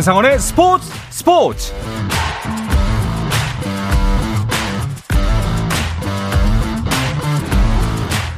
한상원의 0.00 0.38
스포츠 0.38 0.90
스포츠 1.10 1.74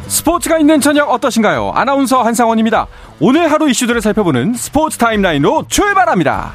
스포츠가 0.09 0.59
있는 0.59 0.81
저녁 0.81 1.09
어떠신가요? 1.09 1.71
아나운서 1.73 2.23
한상원입니다. 2.23 2.89
오늘 3.21 3.53
하루 3.53 3.71
이슈들을 3.71 4.01
살펴보는 4.01 4.55
스포츠 4.55 4.99
타임라인으로 4.99 5.67
출발합니다. 5.69 6.53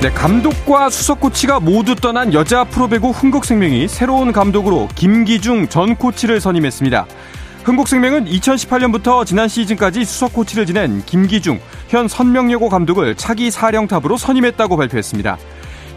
네, 0.00 0.10
감독과 0.10 0.90
수석 0.90 1.18
코치가 1.18 1.58
모두 1.58 1.96
떠난 1.96 2.32
여자 2.32 2.62
프로배구 2.62 3.10
흥국생명이 3.10 3.88
새로운 3.88 4.30
감독으로 4.30 4.86
김기중 4.94 5.66
전 5.66 5.96
코치를 5.96 6.40
선임했습니다. 6.40 7.06
흥국생명은 7.68 8.24
2018년부터 8.24 9.26
지난 9.26 9.46
시즌까지 9.46 10.06
수석 10.06 10.32
코치를 10.32 10.64
지낸 10.64 11.04
김기중 11.04 11.60
현 11.88 12.08
선명여고 12.08 12.70
감독을 12.70 13.14
차기 13.14 13.50
사령탑으로 13.50 14.16
선임했다고 14.16 14.78
발표했습니다. 14.78 15.36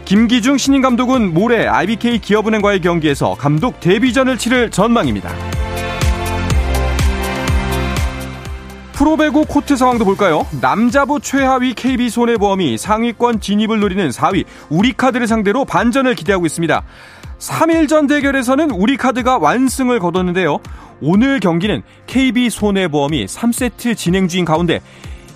김기중 0.04 0.58
신임 0.58 0.82
감독은 0.82 1.32
모레 1.32 1.66
IBK 1.66 2.18
기업은행과의 2.18 2.82
경기에서 2.82 3.36
감독 3.36 3.80
데뷔전을 3.80 4.36
치를 4.36 4.70
전망입니다. 4.70 5.30
프로배구 8.92 9.46
코트 9.46 9.74
상황도 9.74 10.04
볼까요? 10.04 10.46
남자부 10.60 11.20
최하위 11.20 11.72
KB손해보험이 11.72 12.76
상위권 12.76 13.40
진입을 13.40 13.80
노리는 13.80 14.10
4위 14.10 14.44
우리카드를 14.68 15.26
상대로 15.26 15.64
반전을 15.64 16.16
기대하고 16.16 16.44
있습니다. 16.44 16.82
3일 17.38 17.88
전 17.88 18.06
대결에서는 18.06 18.70
우리카드가 18.70 19.38
완승을 19.38 19.98
거뒀는데요. 19.98 20.60
오늘 21.02 21.40
경기는 21.40 21.82
KB손해보험이 22.06 23.26
3세트 23.26 23.96
진행 23.96 24.28
중인 24.28 24.44
가운데 24.44 24.80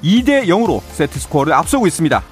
2대 0.03 0.47
0으로 0.47 0.81
세트 0.93 1.19
스코어를 1.19 1.53
앞서고 1.53 1.89
있습니다. 1.89 2.23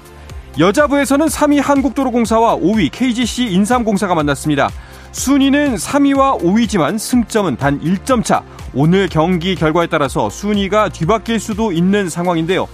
여자부에서는 0.57 1.25
3위 1.25 1.61
한국도로공사와 1.61 2.55
5위 2.55 2.89
KGC 2.91 3.47
인삼공사가 3.51 4.15
만났습니다. 4.15 4.69
순위는 5.11 5.75
3위와 5.75 6.41
5위지만 6.41 6.97
승점은 6.97 7.57
단 7.57 7.81
1점 7.81 8.23
차. 8.23 8.41
오늘 8.73 9.09
경기 9.09 9.55
결과에 9.55 9.87
따라서 9.87 10.29
순위가 10.29 10.89
뒤바뀔 10.89 11.39
수도 11.41 11.73
있는 11.73 12.09
상황인데요. 12.09 12.67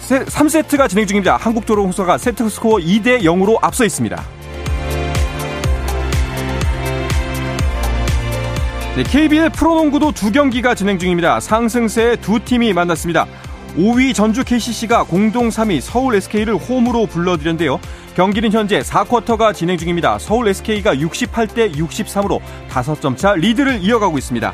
3세트가 0.00 0.88
진행 0.88 1.06
중입니다. 1.06 1.36
한국도로공사가 1.36 2.18
세트 2.18 2.48
스코어 2.48 2.76
2대 2.76 3.22
0으로 3.22 3.58
앞서 3.60 3.84
있습니다. 3.84 4.37
네, 8.98 9.04
KBL 9.04 9.50
프로농구도 9.50 10.10
두 10.10 10.32
경기가 10.32 10.74
진행 10.74 10.98
중입니다. 10.98 11.38
상승세의 11.38 12.16
두 12.16 12.40
팀이 12.44 12.72
만났습니다. 12.72 13.28
5위 13.76 14.12
전주 14.12 14.42
KCC가 14.42 15.04
공동 15.04 15.50
3위 15.50 15.80
서울 15.80 16.16
SK를 16.16 16.56
홈으로 16.56 17.06
불러들였는데요. 17.06 17.78
경기는 18.16 18.50
현재 18.50 18.80
4쿼터가 18.80 19.54
진행 19.54 19.78
중입니다. 19.78 20.18
서울 20.18 20.48
SK가 20.48 20.96
68대 20.96 21.76
63으로 21.76 22.40
5점 22.70 23.16
차 23.16 23.36
리드를 23.36 23.84
이어가고 23.84 24.18
있습니다. 24.18 24.52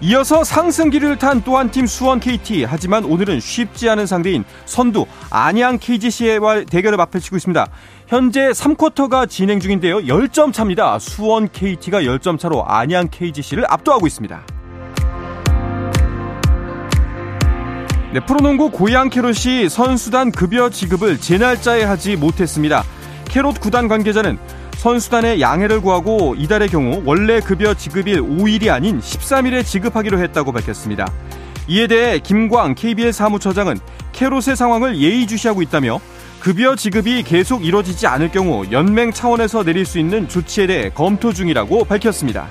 이어서 0.00 0.44
상승기를 0.44 1.18
탄 1.18 1.42
또 1.42 1.58
한 1.58 1.70
팀 1.70 1.86
수원 1.86 2.20
KT. 2.20 2.64
하지만 2.64 3.04
오늘은 3.04 3.40
쉽지 3.40 3.90
않은 3.90 4.06
상대인 4.06 4.44
선두 4.64 5.04
안양 5.28 5.78
KGC와 5.80 6.64
대결을 6.64 6.96
맞펼치고 6.96 7.36
있습니다. 7.36 7.66
현재 8.08 8.52
3쿼터가 8.52 9.28
진행 9.28 9.60
중인데요. 9.60 9.98
10점 9.98 10.50
차입니다. 10.50 10.98
수원 10.98 11.46
KT가 11.52 12.00
10점 12.00 12.38
차로 12.38 12.64
안양 12.66 13.08
KGC를 13.10 13.66
압도하고 13.68 14.06
있습니다. 14.06 14.46
네, 18.14 18.20
프로농구 18.24 18.70
고양 18.70 19.10
캐롯이 19.10 19.68
선수단 19.68 20.32
급여 20.32 20.70
지급을 20.70 21.18
제 21.18 21.36
날짜에 21.36 21.84
하지 21.84 22.16
못했습니다. 22.16 22.82
캐롯 23.26 23.60
구단 23.60 23.88
관계자는 23.88 24.38
선수단의 24.78 25.42
양해를 25.42 25.82
구하고 25.82 26.34
이달의 26.34 26.68
경우 26.68 27.02
원래 27.04 27.40
급여 27.40 27.74
지급일 27.74 28.22
5일이 28.22 28.70
아닌 28.70 29.00
13일에 29.00 29.62
지급하기로 29.66 30.18
했다고 30.18 30.52
밝혔습니다. 30.52 31.12
이에 31.66 31.86
대해 31.86 32.20
김광 32.20 32.74
KBL 32.74 33.12
사무처장은 33.12 33.76
캐롯의 34.12 34.56
상황을 34.56 34.96
예의주시하고 34.96 35.60
있다며 35.60 36.00
급여 36.40 36.76
지급이 36.76 37.24
계속 37.24 37.64
이뤄지지 37.64 38.06
않을 38.06 38.30
경우 38.30 38.64
연맹 38.70 39.12
차원에서 39.12 39.64
내릴 39.64 39.84
수 39.84 39.98
있는 39.98 40.28
조치에 40.28 40.66
대해 40.66 40.90
검토 40.90 41.32
중이라고 41.32 41.84
밝혔습니다. 41.84 42.48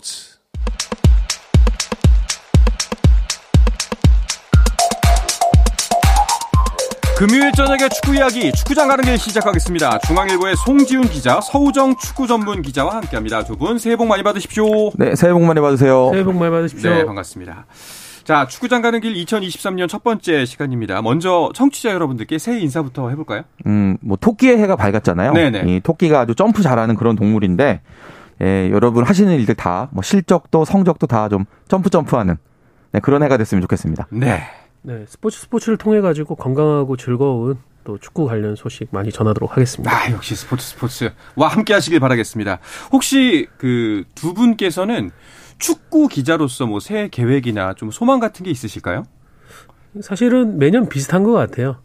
스포츠 0.00 0.38
금요일 7.16 7.52
저녁에 7.52 7.88
축구 7.88 8.16
이야기 8.16 8.50
축구장 8.52 8.88
가는 8.88 9.04
길 9.04 9.16
시작하겠습니다. 9.18 9.98
중앙일보의 10.00 10.56
송지훈 10.56 11.04
기자, 11.04 11.40
서우정 11.40 11.96
축구 11.98 12.26
전문 12.26 12.62
기자와 12.62 12.96
함께합니다. 12.96 13.44
두 13.44 13.56
분 13.56 13.78
새해 13.78 13.94
복 13.96 14.06
많이 14.06 14.22
받으십시오. 14.24 14.90
네, 14.96 15.14
새해 15.14 15.32
복 15.32 15.42
많이 15.44 15.60
받으세요. 15.60 16.10
새해 16.12 16.24
복 16.24 16.34
많이 16.36 16.50
받으십시오. 16.50 16.90
네, 16.90 17.04
반갑습니다. 17.04 17.66
자, 18.24 18.46
축구장 18.48 18.82
가는 18.82 19.00
길 19.00 19.14
2023년 19.14 19.88
첫 19.88 20.02
번째 20.02 20.46
시간입니다. 20.46 21.00
먼저 21.02 21.50
청취자 21.54 21.90
여러분들께 21.90 22.38
새해 22.38 22.58
인사부터 22.60 23.08
해볼까요? 23.10 23.42
음, 23.66 23.98
뭐 24.00 24.16
토끼의 24.20 24.58
해가 24.58 24.74
밝았잖아요. 24.76 25.32
네네. 25.32 25.64
이 25.66 25.80
토끼가 25.80 26.20
아주 26.20 26.34
점프 26.34 26.62
잘하는 26.62 26.96
그런 26.96 27.14
동물인데, 27.14 27.82
예, 28.42 28.70
여러분 28.70 29.04
하시는 29.04 29.32
일들 29.34 29.54
다 29.54 29.88
뭐 29.92 30.02
실적도 30.02 30.64
성적도 30.64 31.06
다 31.06 31.28
좀 31.28 31.44
점프 31.68 31.90
점프하는 31.90 32.36
네, 32.92 33.00
그런 33.00 33.22
해가 33.22 33.36
됐으면 33.36 33.62
좋겠습니다. 33.62 34.06
네. 34.10 34.42
네, 34.82 35.04
스포츠 35.06 35.40
스포츠를 35.40 35.76
통해 35.78 36.00
가지고 36.00 36.34
건강하고 36.34 36.96
즐거운 36.96 37.56
또 37.84 37.98
축구 37.98 38.26
관련 38.26 38.54
소식 38.56 38.88
많이 38.92 39.10
전하도록 39.12 39.52
하겠습니다. 39.52 39.90
아, 39.96 40.10
역시 40.10 40.34
스포츠 40.36 40.64
스포츠와 40.66 41.48
함께 41.48 41.72
하시길 41.74 42.00
바라겠습니다. 42.00 42.58
혹시 42.92 43.48
그 43.58 44.04
두 44.14 44.34
분께서는 44.34 45.10
축구 45.58 46.08
기자로서 46.08 46.66
뭐 46.66 46.80
새해 46.80 47.08
계획이나 47.08 47.74
좀 47.74 47.90
소망 47.90 48.18
같은 48.20 48.44
게 48.44 48.50
있으실까요? 48.50 49.04
사실은 50.00 50.58
매년 50.58 50.88
비슷한 50.88 51.22
것 51.22 51.32
같아요. 51.32 51.76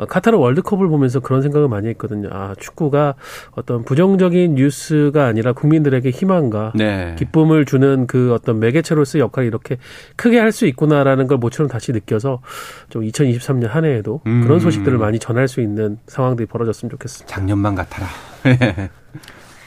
어, 0.00 0.06
카타르 0.06 0.36
월드컵을 0.38 0.88
보면서 0.88 1.20
그런 1.20 1.42
생각을 1.42 1.68
많이 1.68 1.88
했거든요. 1.88 2.28
아, 2.32 2.54
축구가 2.58 3.14
어떤 3.52 3.84
부정적인 3.84 4.54
뉴스가 4.54 5.26
아니라 5.26 5.52
국민들에게 5.52 6.08
희망과 6.10 6.72
네. 6.74 7.14
기쁨을 7.18 7.66
주는 7.66 8.06
그 8.06 8.32
어떤 8.32 8.60
매개체로서의 8.60 9.22
역할을 9.22 9.46
이렇게 9.46 9.78
크게 10.16 10.38
할 10.38 10.50
수 10.50 10.66
있구나라는 10.66 11.28
걸 11.28 11.38
모처럼 11.38 11.68
다시 11.68 11.92
느껴서 11.92 12.40
좀 12.88 13.02
2023년 13.02 13.68
한 13.68 13.84
해에도 13.84 14.20
음. 14.26 14.42
그런 14.42 14.58
소식들을 14.58 14.98
많이 14.98 15.20
전할 15.20 15.46
수 15.46 15.60
있는 15.60 15.98
상황들이 16.08 16.46
벌어졌으면 16.46 16.90
좋겠습니다. 16.90 17.32
작년만 17.32 17.76
같아라. 17.76 18.08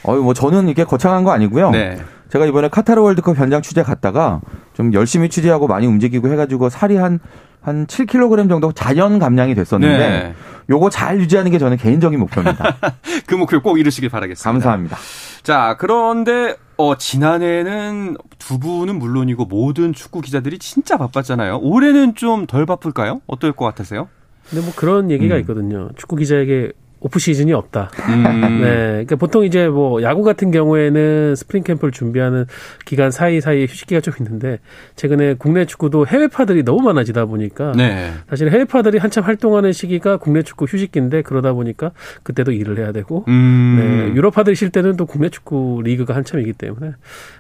어유 0.06 0.22
뭐 0.22 0.34
저는 0.34 0.68
이게 0.68 0.84
거창한 0.84 1.24
거 1.24 1.32
아니고요. 1.32 1.72
네. 1.72 1.98
제가 2.30 2.46
이번에 2.46 2.68
카타르 2.68 3.02
월드컵 3.02 3.38
현장 3.38 3.62
취재 3.62 3.84
갔다가 3.84 4.42
좀 4.74 4.94
열심히 4.94 5.30
취재하고 5.30 5.68
많이 5.68 5.88
움직이고 5.88 6.28
해가지고 6.30 6.70
살이 6.70 6.98
한, 6.98 7.20
한 7.64 7.88
7kg 7.88 8.50
정도 8.50 8.72
자연 8.72 9.20
감량이 9.20 9.56
됐었는데, 9.56 9.98
네. 9.98 10.34
요거 10.70 10.90
잘 10.90 11.20
유지하는 11.20 11.52
게 11.52 11.58
저는 11.58 11.78
개인적인 11.78 12.20
목표입니다. 12.20 12.78
그 13.28 13.36
목표 13.36 13.62
꼭 13.62 13.80
이루시길 13.80 14.10
바라겠습니다. 14.10 14.50
감사합니다. 14.52 14.98
자, 15.42 15.76
그런데 15.80 16.56
어 16.78 16.96
지난해는 16.98 18.18
두 18.40 18.60
분은 18.60 18.98
물론이고 18.98 19.46
모든 19.46 19.94
축구 19.94 20.22
기자들이 20.22 20.60
진짜 20.60 20.98
바빴잖아요. 20.98 21.60
올해는 21.62 22.16
좀 22.16 22.48
덜 22.48 22.66
바쁠까요? 22.66 23.22
어떨 23.28 23.52
것 23.54 23.66
같으세요? 23.66 24.08
근데 24.50 24.64
뭐 24.64 24.74
그런 24.76 25.12
얘기가 25.12 25.36
음. 25.36 25.40
있거든요. 25.42 25.90
축구 25.96 26.16
기자에게 26.16 26.72
off 27.04 27.20
season이 27.20 27.52
없다. 27.52 27.92
음. 28.08 28.62
네. 28.62 28.68
그러니까 28.70 29.18
보통 29.18 29.44
이제 29.44 29.68
뭐 29.68 30.02
야구 30.02 30.24
같은 30.24 30.52
경우에는 30.52 31.36
스프링 31.36 31.64
캠프를 31.64 31.92
준비하는 31.92 32.46
기간 32.86 33.12
사이 33.12 33.42
사이 33.42 33.66
휴식기가 33.66 34.00
좀 34.00 34.14
있는데 34.20 34.60
최근에 34.96 35.36
국내 35.38 35.66
축구도 35.66 36.08
해외파들이 36.08 36.64
너무 36.64 36.82
많아지다 36.82 37.26
보니까 37.26 37.74
네. 37.76 38.14
사실 38.30 38.50
해외파들이 38.50 39.00
한참 39.00 39.26
활동하는 39.26 39.74
시기가 39.74 40.16
국내 40.16 40.44
축구 40.44 40.64
휴식기인데 40.64 41.24
그러다 41.24 41.52
보니까 41.52 41.92
그때도 42.24 42.54
일을 42.54 42.80
해야 42.80 42.94
되고 42.94 43.26
음. 43.28 44.08
네. 44.10 44.16
유럽 44.16 44.34
파들이 44.34 44.56
쉴 44.56 44.70
때는 44.70 44.96
또 44.96 45.06
국내 45.06 45.28
축구 45.28 45.82
리그가 45.84 46.16
한참이기 46.16 46.54
때문에 46.54 46.94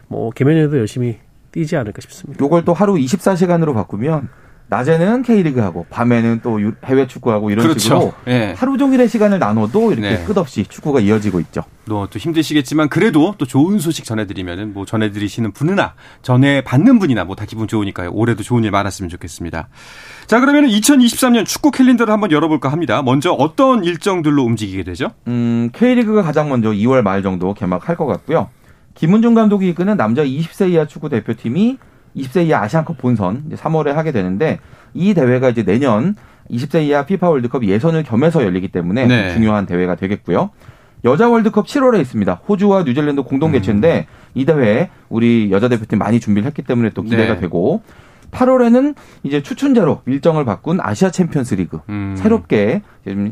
뭐 0.09 0.29
개면에도 0.31 0.77
열심히 0.77 1.19
뛰지 1.53 1.77
않을까 1.77 2.01
싶습니다. 2.01 2.43
이걸 2.43 2.65
또 2.65 2.73
하루 2.73 2.95
24시간으로 2.95 3.73
바꾸면 3.73 4.27
낮에는 4.67 5.21
K리그하고 5.21 5.85
밤에는 5.89 6.39
또 6.41 6.59
해외 6.85 7.05
축구하고 7.05 7.51
이런 7.51 7.63
그렇죠. 7.63 7.79
식으로 7.79 8.13
예. 8.27 8.53
하루 8.57 8.77
종일의 8.77 9.07
시간을 9.07 9.37
나눠도 9.37 9.91
이렇게 9.91 10.09
네. 10.17 10.23
끝없이 10.23 10.63
축구가 10.67 11.01
이어지고 11.01 11.39
있죠. 11.41 11.63
또, 11.87 12.07
또 12.09 12.17
힘드시겠지만 12.17 12.89
그래도 12.89 13.35
또 13.37 13.45
좋은 13.45 13.77
소식 13.79 14.05
전해드리면은 14.05 14.73
뭐 14.73 14.85
전해드리시는 14.85 15.51
분이나 15.51 15.93
전해 16.21 16.61
받는 16.63 16.97
분이나 16.99 17.23
뭐 17.25 17.35
다 17.35 17.45
기분 17.45 17.67
좋으니까요. 17.67 18.11
올해도 18.13 18.41
좋은 18.43 18.63
일 18.63 18.71
많았으면 18.71 19.09
좋겠습니다. 19.09 19.67
자 20.27 20.39
그러면 20.39 20.65
2023년 20.67 21.45
축구 21.45 21.71
캘린더를 21.71 22.13
한번 22.13 22.31
열어볼까 22.31 22.71
합니다. 22.71 23.01
먼저 23.01 23.31
어떤 23.31 23.83
일정들로 23.83 24.43
움직이게 24.43 24.83
되죠? 24.83 25.09
음 25.27 25.69
K리그가 25.73 26.21
가장 26.23 26.49
먼저 26.49 26.69
2월 26.69 27.01
말 27.01 27.21
정도 27.21 27.53
개막할 27.53 27.95
것 27.97 28.05
같고요. 28.05 28.49
김문중 28.95 29.33
감독이 29.33 29.67
이끄는 29.69 29.97
남자 29.97 30.23
20세 30.23 30.69
이하 30.71 30.85
축구 30.85 31.09
대표팀이 31.09 31.77
20세 32.15 32.45
이하 32.47 32.61
아시안컵 32.61 32.97
본선 32.97 33.43
이제 33.47 33.55
3월에 33.55 33.91
하게 33.91 34.11
되는데 34.11 34.59
이 34.93 35.13
대회가 35.13 35.49
이제 35.49 35.63
내년 35.63 36.15
20세 36.49 36.83
이하 36.83 37.05
피파 37.05 37.29
월드컵 37.29 37.65
예선을 37.65 38.03
겸해서 38.03 38.43
열리기 38.43 38.67
때문에 38.69 39.07
네. 39.07 39.33
중요한 39.33 39.65
대회가 39.65 39.95
되겠고요. 39.95 40.51
여자 41.05 41.27
월드컵 41.27 41.67
7월에 41.67 41.99
있습니다. 42.01 42.41
호주와 42.47 42.83
뉴질랜드 42.83 43.23
공동 43.23 43.51
개최인데 43.51 44.07
음. 44.07 44.13
이 44.35 44.45
대회 44.45 44.89
우리 45.09 45.51
여자 45.51 45.67
대표팀 45.67 45.99
많이 45.99 46.19
준비를 46.19 46.47
했기 46.47 46.61
때문에 46.61 46.91
또 46.91 47.01
기대가 47.01 47.35
네. 47.35 47.39
되고 47.41 47.81
8월에는 48.33 48.95
이제 49.23 49.41
추춘제로 49.41 50.01
일정을 50.05 50.45
바꾼 50.45 50.79
아시아 50.81 51.09
챔피언스 51.11 51.55
리그 51.55 51.79
음. 51.89 52.15
새롭게 52.17 52.81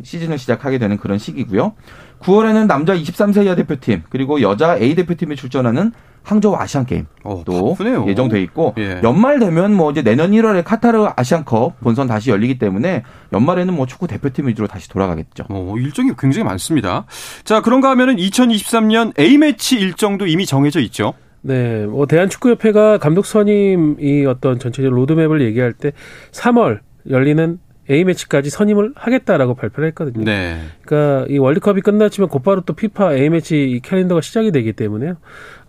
시즌을 0.04 0.38
시작하게 0.38 0.78
되는 0.78 0.98
그런 0.98 1.18
시기고요. 1.18 1.74
9월에는 2.20 2.68
남자 2.68 2.96
23세 2.96 3.46
이하 3.46 3.56
대표팀 3.56 4.04
그리고 4.10 4.42
여자 4.42 4.78
A 4.78 4.96
대표팀이 4.96 5.36
출전하는 5.36 5.92
항저우 6.24 6.56
아시안 6.56 6.86
게임 6.86 7.08
어, 7.24 7.42
또 7.46 7.74
바쁘네요. 7.74 8.06
예정돼 8.08 8.42
있고 8.44 8.76
예. 8.78 9.02
연말 9.04 9.40
되면 9.40 9.74
뭐 9.74 9.90
이제 9.90 10.04
내년 10.04 10.32
1월에 10.32 10.64
카타르 10.64 11.10
아시안컵 11.16 11.80
본선 11.80 12.08
다시 12.08 12.30
열리기 12.30 12.60
때문에 12.60 13.04
연말에는 13.34 13.74
뭐 13.74 13.88
축구 13.88 14.06
대표팀 14.06 14.48
위주로 14.48 14.68
다시 14.68 14.88
돌아가겠죠. 14.88 15.46
어, 15.50 15.74
일정이 15.78 16.12
굉장히 16.18 16.44
많습니다. 16.46 17.06
자 17.44 17.62
그런가 17.62 17.90
하면은 17.90 18.18
2023년 18.18 19.20
A 19.20 19.40
매치 19.40 19.78
일정도 19.80 20.28
이미 20.28 20.46
정해져 20.46 20.80
있죠. 20.82 21.14
네, 21.42 21.86
뭐 21.86 22.06
대한축구협회가 22.06 23.00
감독 23.00 23.26
선임이 23.26 24.26
어떤 24.26 24.60
전체적 24.60 24.94
로드맵을 24.94 25.42
얘기할 25.42 25.74
때 25.74 25.92
3월 26.32 26.80
열리는 27.10 27.60
A 27.90 28.04
매치까지 28.04 28.50
선임을 28.50 28.94
하겠다라고 28.96 29.56
발표를 29.56 29.90
했거든요. 29.90 30.24
네. 30.24 30.60
그러니까 30.86 31.26
이 31.30 31.40
월드컵이 31.40 31.82
끝났지만 31.82 32.30
곧바로 32.30 32.62
또 32.62 32.74
피파 32.74 33.16
A 33.16 33.30
매치 33.30 33.82
캘린더가 33.84 34.22
시작이 34.22 34.52
되기 34.52 34.72
때문에요. 34.72 35.16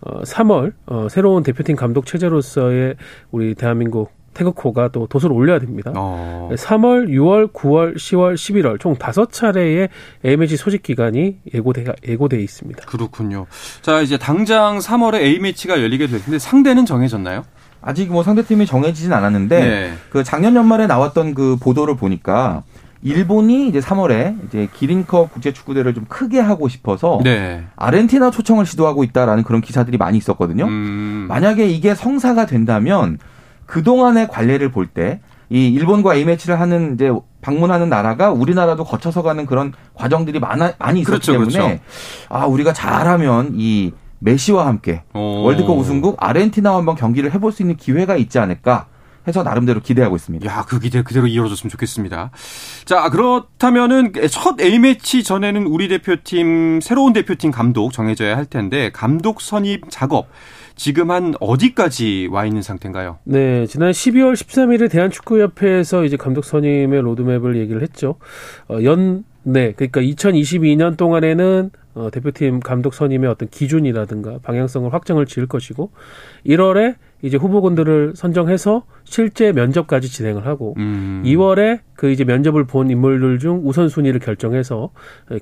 어 0.01 0.21
3월 0.21 0.73
어 0.85 1.07
새로운 1.09 1.43
대표팀 1.43 1.75
감독 1.75 2.05
체제로서의 2.05 2.95
우리 3.31 3.55
대한민국 3.55 4.11
태극호가 4.33 4.89
또 4.89 5.07
돛을 5.07 5.31
올려야 5.31 5.59
됩니다. 5.59 5.91
어. 5.95 6.49
3월, 6.53 7.09
6월, 7.09 7.51
9월, 7.53 7.95
10월, 7.95 8.35
11월 8.35 8.79
총 8.79 8.95
다섯 8.95 9.31
차례의 9.31 9.89
A매치 10.25 10.57
소집 10.57 10.83
기간이 10.83 11.37
예고돼 11.53 11.85
예고돼 12.07 12.41
있습니다. 12.41 12.85
그렇군요. 12.85 13.45
자, 13.81 14.01
이제 14.01 14.17
당장 14.17 14.79
3월에 14.79 15.21
A매치가 15.21 15.81
열리게 15.81 16.07
될 16.07 16.21
텐데 16.21 16.39
상대는 16.39 16.85
정해졌나요? 16.85 17.43
아직 17.81 18.11
뭐 18.11 18.23
상대팀이 18.23 18.65
정해지진 18.65 19.11
않았는데 19.11 19.59
네. 19.59 19.93
그 20.09 20.23
작년 20.23 20.55
연말에 20.55 20.87
나왔던 20.87 21.33
그 21.33 21.57
보도를 21.57 21.97
보니까 21.97 22.63
일본이 23.03 23.67
이제 23.67 23.79
3월에 23.79 24.37
이제 24.47 24.69
기린컵 24.73 25.33
국제 25.33 25.51
축구대회를 25.51 25.93
좀 25.93 26.05
크게 26.07 26.39
하고 26.39 26.69
싶어서 26.69 27.19
네. 27.23 27.63
아르헨티나 27.75 28.31
초청을 28.31 28.65
시도하고 28.65 29.03
있다라는 29.03 29.43
그런 29.43 29.61
기사들이 29.61 29.97
많이 29.97 30.17
있었거든요. 30.17 30.65
음. 30.65 31.25
만약에 31.27 31.67
이게 31.67 31.93
성사가 31.93 32.45
된다면 32.45 33.19
그동안의 33.73 34.27
관례를 34.27 34.71
볼 34.71 34.87
때 34.93 35.19
이 35.49 35.67
일본과 35.67 36.15
A매치를 36.15 36.59
하는 36.59 36.95
이제 36.95 37.11
방문하는 37.41 37.87
나라가 37.87 38.31
우리나라도 38.31 38.83
거쳐서 38.85 39.21
가는 39.21 39.45
그런 39.45 39.71
과정들이 39.93 40.39
많아 40.39 40.73
많이 40.79 41.01
있었기 41.01 41.05
그렇죠, 41.05 41.31
때문에 41.33 41.51
그렇죠. 41.51 41.79
아 42.29 42.47
우리가 42.47 42.73
잘하면 42.73 43.51
이 43.55 43.91
메시와 44.17 44.65
함께 44.65 45.03
오. 45.13 45.43
월드컵 45.43 45.77
우승국 45.77 46.15
아르헨티나와 46.17 46.77
한번 46.77 46.95
경기를 46.95 47.33
해볼 47.33 47.51
수 47.51 47.61
있는 47.61 47.75
기회가 47.77 48.15
있지 48.15 48.39
않을까 48.39 48.87
해서 49.27 49.43
나름대로 49.43 49.79
기대하고 49.79 50.15
있습니다. 50.15 50.45
야, 50.49 50.65
그 50.67 50.79
기대 50.79 51.01
그대로 51.03 51.27
이루어졌으면 51.27 51.69
좋겠습니다. 51.69 52.31
자, 52.85 53.09
그렇다면은 53.09 54.11
첫 54.29 54.59
A매치 54.59 55.23
전에는 55.23 55.65
우리 55.67 55.87
대표팀 55.87 56.81
새로운 56.81 57.13
대표팀 57.13 57.51
감독 57.51 57.93
정해져야 57.93 58.35
할 58.35 58.45
텐데 58.45 58.91
감독 58.91 59.39
선임 59.39 59.81
작업 59.89 60.27
지금 60.75 61.11
한 61.11 61.33
어디까지 61.39 62.29
와 62.31 62.45
있는 62.45 62.61
상태인가요? 62.61 63.19
네, 63.23 63.65
지난 63.67 63.91
12월 63.91 64.33
13일에 64.33 64.89
대한축구협회에서 64.89 66.05
이제 66.05 66.17
감독 66.17 66.43
선임의 66.43 67.01
로드맵을 67.01 67.57
얘기를 67.57 67.81
했죠. 67.81 68.15
어, 68.67 68.79
연 68.83 69.23
네, 69.43 69.73
그러니까 69.73 70.01
2022년 70.01 70.97
동안에는 70.97 71.71
어, 71.95 72.09
대표팀 72.11 72.59
감독 72.61 72.93
선임의 72.93 73.29
어떤 73.29 73.49
기준이라든가 73.49 74.39
방향성을 74.41 74.91
확정을 74.91 75.25
지을 75.25 75.47
것이고 75.47 75.91
1월에 76.45 76.95
이제 77.21 77.37
후보군들을 77.37 78.13
선정해서 78.15 78.83
실제 79.03 79.51
면접까지 79.51 80.09
진행을 80.09 80.45
하고 80.45 80.73
음. 80.77 81.21
2월에 81.25 81.79
그 81.95 82.09
이제 82.09 82.23
면접을 82.23 82.65
본 82.65 82.89
인물들 82.89 83.39
중 83.39 83.61
우선순위를 83.63 84.19
결정해서 84.19 84.89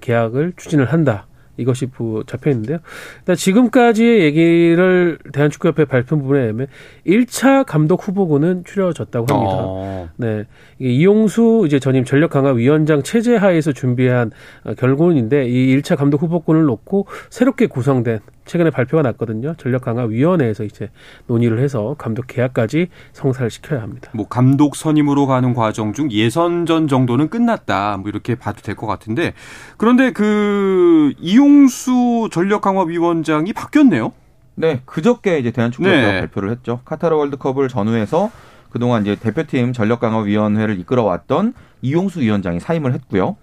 계약을 0.02 0.54
추진을 0.58 0.92
한다. 0.92 1.28
이것이 1.58 1.88
잡혀 2.26 2.50
있는데요. 2.52 2.80
일단 3.20 3.36
지금까지의 3.36 4.22
얘기를 4.22 5.18
대한축구협회 5.34 5.86
발표 5.86 6.18
부분에 6.18 6.42
의하면 6.42 6.68
1차 7.06 7.66
감독 7.66 8.08
후보군은 8.08 8.64
추려졌다고 8.66 9.34
합니다. 9.34 9.56
어. 9.60 10.10
네. 10.18 10.46
이용수 10.80 11.64
이제 11.66 11.80
전임 11.80 12.04
전력 12.04 12.32
강화 12.32 12.52
위원장 12.52 13.04
체제 13.04 13.36
하에서 13.36 13.72
준비한 13.72 14.32
어, 14.64 14.74
결론인데 14.74 15.48
이 15.48 15.78
1차 15.78 15.98
감독 15.98 16.22
후보군을 16.22 16.64
놓고 16.64 17.08
새롭게 17.30 17.68
구성된 17.68 18.20
최근에 18.52 18.70
발표가 18.70 19.02
났거든요. 19.04 19.56
전력 19.58 19.84
강화 19.84 20.04
위원회에서 20.04 20.66
이제 20.66 20.90
논의를 21.28 21.60
해서 21.60 21.96
감독 21.98 22.28
계약까지 22.28 22.90
성사를 23.14 23.50
시켜야 23.50 23.82
합니다. 23.82 24.12
뭐 24.14 24.28
감독 24.28 24.76
선임으로 24.76 25.26
가는 25.26 25.54
과정 25.54 25.94
중 25.94 26.12
예선전 26.12 26.90
정도는 26.90 27.30
끝났다. 27.30 27.96
뭐 27.96 28.10
이렇게 28.10 28.36
봐도 28.36 28.62
될 28.62 28.76
것 28.76 28.88
같은데 28.88 29.34
그런데 29.78 30.12
그 30.12 31.14
이용수 31.20 32.28
전력 32.34 32.60
강화 32.62 32.84
위원장이 32.84 33.54
바뀌었네요. 33.54 34.12
네, 34.56 34.82
그저께 34.86 35.40
이제 35.40 35.52
대한축구협회가 35.52 36.12
네. 36.12 36.20
발표를 36.20 36.52
했죠. 36.52 36.82
카타르 36.84 37.16
월드컵을 37.16 37.70
전후해서 37.70 38.32
그동안 38.70 39.04
이제 39.04 39.16
대표팀 39.16 39.72
전력 39.72 40.02
강화 40.02 40.20
위원회를 40.20 40.78
이끌어왔던 40.80 41.54
이용수 41.84 42.20
위원장이 42.20 42.60
사임을 42.60 42.94
했고요. 42.96 43.38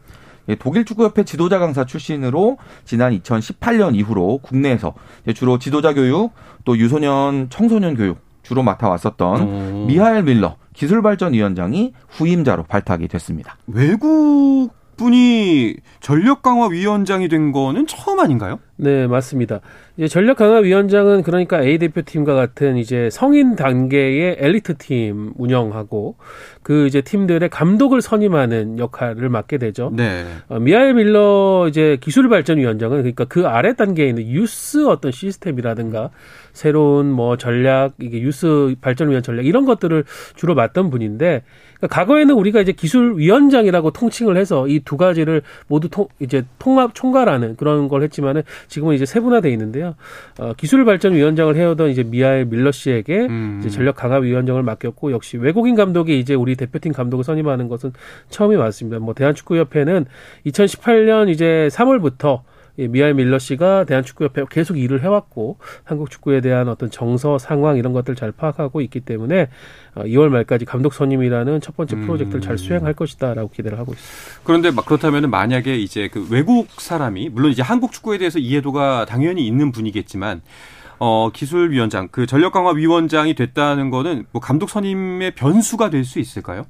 예, 0.48 0.54
독일 0.54 0.84
축구협회 0.84 1.24
지도자 1.24 1.58
강사 1.58 1.84
출신으로 1.84 2.58
지난 2.84 3.18
2018년 3.18 3.94
이후로 3.94 4.38
국내에서 4.38 4.94
주로 5.34 5.58
지도자 5.58 5.94
교육 5.94 6.32
또 6.64 6.76
유소년 6.76 7.48
청소년 7.50 7.94
교육 7.94 8.18
주로 8.42 8.62
맡아왔었던 8.62 9.42
오. 9.42 9.86
미하엘 9.86 10.22
밀러 10.22 10.56
기술발전위원장이 10.72 11.92
후임자로 12.08 12.62
발탁이 12.64 13.08
됐습니다. 13.08 13.58
외국 13.66 14.70
분이 14.98 15.76
전력 16.00 16.42
강화 16.42 16.66
위원장이 16.66 17.28
된 17.28 17.52
거는 17.52 17.86
처음 17.86 18.20
아닌가요? 18.20 18.58
네, 18.76 19.06
맞습니다. 19.06 19.60
이제 19.96 20.06
전력 20.06 20.36
강화 20.36 20.58
위원장은 20.58 21.22
그러니까 21.22 21.62
A 21.62 21.78
대표팀과 21.78 22.34
같은 22.34 22.76
이제 22.76 23.08
성인 23.10 23.56
단계의 23.56 24.36
엘리트 24.38 24.76
팀 24.76 25.32
운영하고 25.36 26.16
그 26.62 26.86
이제 26.86 27.00
팀들의 27.00 27.48
감독을 27.48 28.02
선임하는 28.02 28.78
역할을 28.78 29.28
맡게 29.30 29.58
되죠. 29.58 29.90
네. 29.96 30.24
어, 30.48 30.60
미하엘 30.60 30.94
밀러 30.94 31.66
이제 31.68 31.96
기술 32.00 32.28
발전 32.28 32.58
위원장은 32.58 32.98
그러니까 32.98 33.24
그 33.24 33.46
아래 33.46 33.74
단계에 33.74 34.08
있는 34.08 34.28
유스 34.28 34.86
어떤 34.86 35.10
시스템이라든가 35.10 36.10
새로운 36.58 37.10
뭐 37.10 37.36
전략 37.36 37.94
이게 38.00 38.20
유스 38.20 38.74
발전 38.80 39.10
위원 39.10 39.22
전략 39.22 39.46
이런 39.46 39.64
것들을 39.64 40.04
주로 40.34 40.54
맡던 40.54 40.90
분인데 40.90 41.42
그러니까 41.76 41.94
과거에는 41.94 42.34
우리가 42.34 42.60
이제 42.60 42.72
기술 42.72 43.16
위원장이라고 43.16 43.92
통칭을 43.92 44.36
해서 44.36 44.66
이 44.66 44.80
두 44.88 44.96
가지를 44.96 45.42
모두 45.66 45.88
통, 45.88 46.08
이제 46.18 46.44
통합 46.58 46.94
총괄하는 46.94 47.56
그런 47.56 47.88
걸 47.88 48.02
했지만은 48.02 48.42
지금은 48.68 48.94
이제 48.94 49.04
세분화돼 49.04 49.50
있는데요. 49.50 49.68
있는데요. 49.68 49.94
어, 50.38 50.52
기술 50.56 50.84
발전 50.84 51.14
위원장을 51.14 51.54
해오던 51.54 51.90
이제 51.90 52.02
미하엘 52.02 52.46
밀러 52.46 52.72
씨에게 52.72 53.26
음. 53.26 53.58
이제 53.60 53.70
전력 53.70 53.96
강화 53.96 54.16
위원장을 54.16 54.60
맡겼고 54.62 55.12
역시 55.12 55.36
외국인 55.36 55.74
감독이 55.74 56.18
이제 56.18 56.34
우리 56.34 56.56
대표팀 56.56 56.92
감독을 56.92 57.24
선임하는 57.24 57.68
것은 57.68 57.92
처음이 58.30 58.56
맞습니다. 58.56 58.98
뭐 58.98 59.14
대한축구협회는 59.14 60.06
2018년 60.46 61.28
이제 61.28 61.68
3월부터 61.70 62.40
미하일 62.86 63.14
밀러 63.14 63.38
씨가 63.38 63.84
대한축구협회 63.84 64.44
계속 64.50 64.78
일을 64.78 65.02
해왔고 65.02 65.58
한국 65.82 66.10
축구에 66.10 66.40
대한 66.40 66.68
어떤 66.68 66.90
정서 66.90 67.38
상황 67.38 67.76
이런 67.76 67.92
것들 67.92 68.14
잘 68.14 68.30
파악하고 68.30 68.80
있기 68.82 69.00
때문에 69.00 69.48
2월 69.96 70.26
어, 70.26 70.30
말까지 70.30 70.64
감독 70.64 70.94
선임이라는 70.94 71.60
첫 71.60 71.76
번째 71.76 71.96
프로젝트를 71.96 72.40
잘 72.40 72.52
음. 72.52 72.56
수행할 72.56 72.94
것이다라고 72.94 73.50
기대를 73.50 73.78
하고 73.78 73.92
있습니다. 73.92 74.40
그런데 74.44 74.70
그렇다면 74.70 75.28
만약에 75.30 75.76
이제 75.76 76.08
그 76.08 76.26
외국 76.30 76.68
사람이 76.80 77.30
물론 77.30 77.50
이제 77.50 77.62
한국 77.62 77.92
축구에 77.92 78.18
대해서 78.18 78.38
이해도가 78.38 79.06
당연히 79.06 79.46
있는 79.46 79.72
분이겠지만 79.72 80.42
어, 81.00 81.30
기술위원장, 81.32 82.08
그 82.10 82.26
전력강화위원장이 82.26 83.34
됐다는 83.34 83.90
거는 83.90 84.26
뭐 84.32 84.40
감독 84.40 84.68
선임의 84.70 85.34
변수가 85.34 85.90
될 85.90 86.04
수 86.04 86.18
있을까요? 86.18 86.66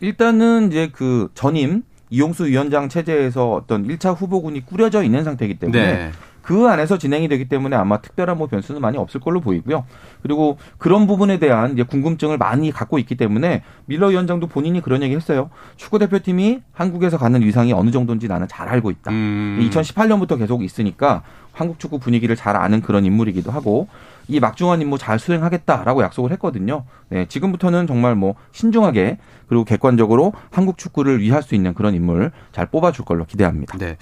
일단은 0.00 0.68
이제 0.68 0.90
그 0.92 1.28
전임 1.34 1.84
이용수 2.12 2.44
위원장 2.44 2.90
체제에서 2.90 3.50
어떤 3.52 3.88
1차 3.88 4.14
후보군이 4.14 4.66
꾸려져 4.66 5.02
있는 5.02 5.24
상태이기 5.24 5.58
때문에 5.58 5.92
네. 5.92 6.10
그 6.42 6.66
안에서 6.68 6.98
진행이 6.98 7.28
되기 7.28 7.46
때문에 7.48 7.76
아마 7.76 8.00
특별한 8.00 8.36
뭐 8.36 8.48
변수는 8.48 8.80
많이 8.80 8.98
없을 8.98 9.20
걸로 9.20 9.40
보이고요. 9.40 9.84
그리고 10.22 10.58
그런 10.78 11.06
부분에 11.06 11.38
대한 11.38 11.72
이제 11.72 11.82
궁금증을 11.82 12.38
많이 12.38 12.70
갖고 12.70 12.98
있기 12.98 13.16
때문에 13.16 13.62
밀러 13.86 14.08
위원장도 14.08 14.48
본인이 14.48 14.80
그런 14.80 15.02
얘기 15.02 15.14
했어요. 15.14 15.50
축구 15.76 15.98
대표팀이 15.98 16.62
한국에서 16.72 17.18
가는 17.18 17.40
위상이 17.42 17.72
어느 17.72 17.90
정도인지 17.90 18.28
나는 18.28 18.48
잘 18.48 18.68
알고 18.68 18.90
있다. 18.90 19.10
음. 19.10 19.58
2018년부터 19.70 20.38
계속 20.38 20.62
있으니까 20.62 21.22
한국 21.52 21.78
축구 21.78 21.98
분위기를 21.98 22.34
잘 22.34 22.56
아는 22.56 22.80
그런 22.80 23.04
인물이기도 23.04 23.50
하고 23.50 23.88
이 24.28 24.40
막중한 24.40 24.80
임무 24.80 24.98
잘 24.98 25.18
수행하겠다라고 25.18 26.02
약속을 26.02 26.30
했거든요. 26.32 26.84
네, 27.08 27.26
지금부터는 27.26 27.86
정말 27.86 28.14
뭐 28.14 28.34
신중하게 28.52 29.18
그리고 29.48 29.64
객관적으로 29.64 30.32
한국 30.50 30.78
축구를 30.78 31.20
위할 31.20 31.42
수 31.42 31.54
있는 31.54 31.74
그런 31.74 31.94
인물 31.94 32.30
잘 32.52 32.66
뽑아줄 32.66 33.04
걸로 33.04 33.24
기대합니다. 33.24 33.76
네. 33.78 33.96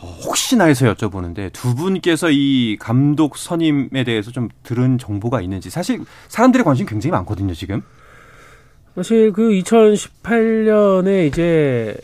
어, 0.00 0.06
혹시나 0.24 0.64
해서 0.64 0.92
여쭤보는데 0.94 1.52
두 1.52 1.74
분께서 1.74 2.30
이 2.30 2.76
감독 2.78 3.36
선임에 3.36 4.04
대해서 4.04 4.30
좀 4.30 4.48
들은 4.62 4.98
정보가 4.98 5.40
있는지 5.40 5.70
사실 5.70 6.00
사람들의 6.28 6.64
관심이 6.64 6.88
굉장히 6.88 7.12
많거든요, 7.12 7.54
지금. 7.54 7.82
사실 8.94 9.32
그 9.32 9.50
2018년에 9.50 11.28
이제 11.28 11.96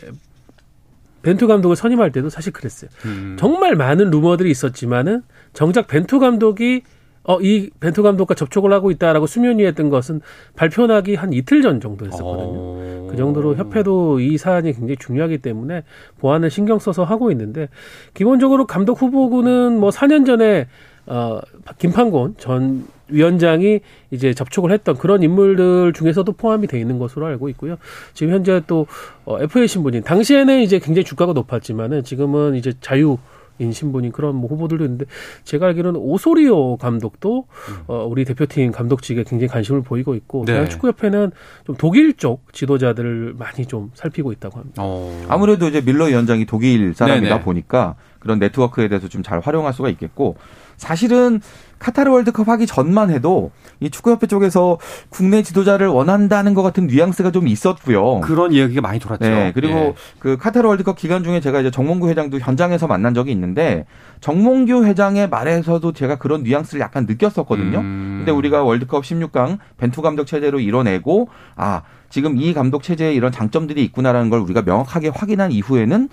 벤투 1.23 1.47
감독을 1.47 1.75
선임할 1.75 2.11
때도 2.11 2.29
사실 2.29 2.53
그랬어요. 2.53 2.89
음. 3.05 3.35
정말 3.39 3.75
많은 3.75 4.11
루머들이 4.11 4.51
있었지만은 4.51 5.23
정작 5.53 5.87
벤투 5.87 6.19
감독이 6.19 6.83
어, 7.27 7.41
이 7.41 7.69
벤투 7.79 8.03
감독과 8.03 8.35
접촉을 8.35 8.71
하고 8.71 8.91
있다라고 8.91 9.25
수면 9.27 9.59
위에 9.59 9.71
뜬 9.71 9.89
것은 9.89 10.21
발표 10.55 10.85
나기 10.87 11.15
한 11.15 11.33
이틀 11.33 11.61
전 11.61 11.81
정도였었거든요. 11.81 12.53
어... 12.55 13.07
그 13.09 13.17
정도로 13.17 13.55
협회도 13.55 14.19
이 14.19 14.37
사안이 14.37 14.73
굉장히 14.73 14.97
중요하기 14.97 15.39
때문에 15.39 15.83
보안을 16.19 16.49
신경 16.49 16.79
써서 16.79 17.03
하고 17.03 17.31
있는데 17.31 17.69
기본적으로 18.13 18.67
감독 18.67 19.01
후보군은 19.01 19.79
뭐 19.79 19.89
4년 19.89 20.25
전에 20.25 20.67
어, 21.07 21.39
김판곤 21.77 22.35
전 22.37 22.85
위원장이 23.09 23.79
이제 24.11 24.33
접촉을 24.33 24.71
했던 24.71 24.97
그런 24.97 25.21
인물들 25.21 25.93
중에서도 25.93 26.31
포함이 26.31 26.67
돼 26.67 26.79
있는 26.79 26.97
것으로 26.97 27.27
알고 27.27 27.49
있고요. 27.49 27.77
지금 28.13 28.33
현재 28.33 28.61
또 28.65 28.87
어, 29.25 29.37
FA 29.39 29.67
신분인 29.67 30.03
당시에는 30.03 30.61
이제 30.61 30.79
굉장히 30.79 31.05
주가가 31.05 31.33
높았지만은 31.33 32.03
지금은 32.03 32.55
이제 32.55 32.73
자유 32.81 33.17
인 33.59 33.71
신분인 33.71 34.11
그런 34.11 34.35
뭐 34.35 34.49
후보들도 34.49 34.83
있는데 34.83 35.05
제가 35.43 35.67
알기로는 35.67 35.99
오소리오 35.99 36.77
감독도 36.77 37.45
음. 37.69 37.83
어, 37.87 38.05
우리 38.05 38.25
대표팀 38.25 38.71
감독직에 38.71 39.23
굉장히 39.23 39.47
관심을 39.47 39.81
보이고 39.81 40.15
있고 40.15 40.45
네. 40.45 40.53
대한축구협회는 40.53 41.31
좀 41.65 41.75
독일 41.77 42.13
쪽 42.13 42.53
지도자들을 42.53 43.35
많이 43.37 43.65
좀 43.65 43.91
살피고 43.93 44.31
있다고 44.31 44.59
합니다. 44.59 44.81
어. 44.83 45.25
아무래도 45.29 45.67
이제 45.67 45.81
밀러 45.81 46.05
위원장이 46.05 46.45
독일 46.45 46.93
사람이다 46.93 47.29
네네. 47.29 47.43
보니까 47.43 47.95
그런 48.19 48.39
네트워크에 48.39 48.87
대해서 48.87 49.07
좀 49.07 49.25
잘 49.25 49.39
활용할 49.39 49.73
수가 49.73 49.89
있겠고 49.89 50.35
사실은 50.77 51.41
카타르 51.79 52.09
월드컵 52.11 52.47
하기 52.47 52.65
전만 52.65 53.09
해도 53.09 53.51
이 53.79 53.89
축구협회 53.89 54.27
쪽에서 54.27 54.77
국내 55.09 55.43
지도자를 55.43 55.87
원한다는 55.87 56.53
것 56.53 56.63
같은 56.63 56.87
뉘앙스가 56.87 57.31
좀 57.31 57.47
있었고요. 57.47 58.21
그런 58.21 58.53
이야기가 58.53 58.81
많이 58.81 58.99
돌았죠. 58.99 59.25
네, 59.25 59.51
그리고 59.53 59.77
예. 59.77 59.93
그 60.19 60.37
카타르 60.37 60.67
월드컵 60.67 60.97
기간 60.97 61.23
중에 61.23 61.41
제가 61.41 61.59
이제 61.59 61.71
정몽규 61.71 62.09
회장도 62.09 62.39
현장에서 62.39 62.87
만난 62.87 63.13
적이 63.13 63.31
있는데 63.31 63.85
정몽규 64.21 64.85
회장의 64.85 65.29
말에서도 65.29 65.91
제가 65.91 66.15
그런 66.15 66.43
뉘앙스를 66.43 66.81
약간 66.81 67.05
느꼈었거든요. 67.05 67.79
음. 67.79 68.15
근데 68.19 68.31
우리가 68.31 68.63
월드컵 68.63 69.03
16강 69.03 69.59
벤투 69.77 70.01
감독 70.01 70.25
체제로 70.25 70.59
이뤄내고 70.59 71.27
아 71.55 71.81
지금 72.09 72.37
이 72.37 72.53
감독 72.53 72.81
체제에 72.81 73.13
이런 73.13 73.31
장점들이 73.31 73.83
있구나라는 73.83 74.29
걸 74.29 74.39
우리가 74.39 74.61
명확하게 74.61 75.09
확인한 75.09 75.51
이후에는 75.51 76.09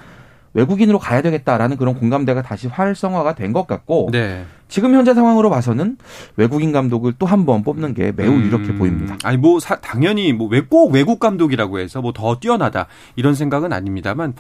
외국인으로 0.54 0.99
가야 0.99 1.23
되겠다라는 1.23 1.76
그런 1.78 1.94
공감대가 1.94 2.42
다시 2.42 2.66
활성화가 2.68 3.35
된 3.35 3.52
것 3.52 3.66
같고 3.66 4.09
네. 4.12 4.44
지금 4.68 4.94
현재 4.94 5.12
상황으로 5.14 5.50
봐서는 5.50 5.99
외국인 6.37 6.73
감독을 6.73 7.14
또 7.18 7.26
한 7.26 7.44
번 7.44 7.62
뽑는 7.62 7.92
게 7.94 8.12
매우 8.14 8.32
음. 8.32 8.44
유력해 8.44 8.75
보입니다. 8.76 9.16
아니 9.25 9.37
뭐 9.37 9.61
사, 9.61 9.76
당연히 9.80 10.32
뭐꼭 10.32 10.92
외국 10.92 11.18
감독이라고 11.21 11.78
해서 11.78 12.00
뭐 12.00 12.12
더 12.12 12.37
뛰어나다 12.38 12.87
이런 13.16 13.35
생각은 13.35 13.73
아닙니다만 13.73 14.35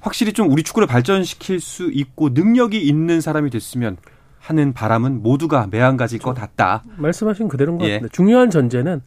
확실히 0.00 0.32
좀 0.32 0.50
우리 0.50 0.62
축구를 0.62 0.86
발전시킬 0.88 1.60
수 1.60 1.90
있고 1.92 2.30
능력이 2.30 2.80
있는 2.80 3.20
사람이 3.20 3.50
됐으면 3.50 3.96
하는 4.40 4.72
바람은 4.72 5.22
모두가 5.22 5.68
매한가지일 5.70 6.22
것 6.22 6.34
같다. 6.34 6.82
말씀하신 6.96 7.48
그대로인 7.48 7.78
것 7.78 7.84
예. 7.86 7.94
같습니다. 7.94 8.12
중요한 8.14 8.50
전제는 8.50 9.02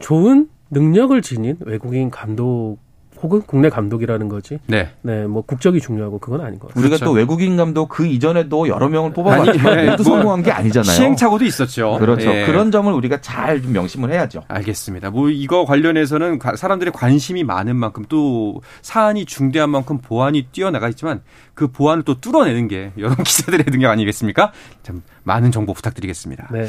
좋은 0.00 0.48
능력을 0.70 1.20
지닌 1.22 1.56
외국인 1.60 2.10
감독 2.10 2.78
혹은 3.24 3.40
국내 3.46 3.70
감독이라는 3.70 4.28
거지. 4.28 4.58
네. 4.66 4.90
네, 5.00 5.26
뭐 5.26 5.42
국적이 5.42 5.80
중요하고 5.80 6.18
그건 6.18 6.42
아닌 6.42 6.58
것 6.58 6.68
같아요. 6.68 6.82
우리가 6.82 6.96
그렇죠. 6.98 7.06
또 7.06 7.12
외국인 7.12 7.56
감독 7.56 7.88
그 7.88 8.06
이전에도 8.06 8.68
여러 8.68 8.88
명을 8.90 9.14
뽑아봤지만 9.14 9.76
네, 9.76 9.90
모두 9.90 10.02
뭐 10.04 10.16
성공한 10.18 10.42
게 10.42 10.52
아니잖아요. 10.52 10.94
시행착오도 10.94 11.44
있었죠. 11.46 11.96
그렇죠. 11.98 12.28
네. 12.30 12.44
그런 12.44 12.70
점을 12.70 12.92
우리가 12.92 13.20
잘 13.20 13.54
좀 13.62 13.72
명심을 13.72 14.12
해야죠. 14.12 14.42
알겠습니다. 14.48 15.08
뭐 15.10 15.30
이거 15.30 15.64
관련해서는 15.64 16.38
사람들의 16.54 16.92
관심이 16.92 17.44
많은 17.44 17.76
만큼 17.76 18.04
또 18.10 18.60
사안이 18.82 19.24
중대한 19.24 19.70
만큼 19.70 19.98
보안이 19.98 20.48
뛰어나가 20.52 20.88
있지만 20.90 21.22
그 21.54 21.68
보안을 21.68 22.02
또 22.02 22.20
뚫어내는 22.20 22.68
게 22.68 22.92
여러 22.98 23.14
기자들의 23.14 23.64
능력 23.66 23.90
아니겠습니까? 23.90 24.52
참 24.82 25.02
많은 25.22 25.50
정보 25.50 25.72
부탁드리겠습니다. 25.72 26.48
네. 26.52 26.66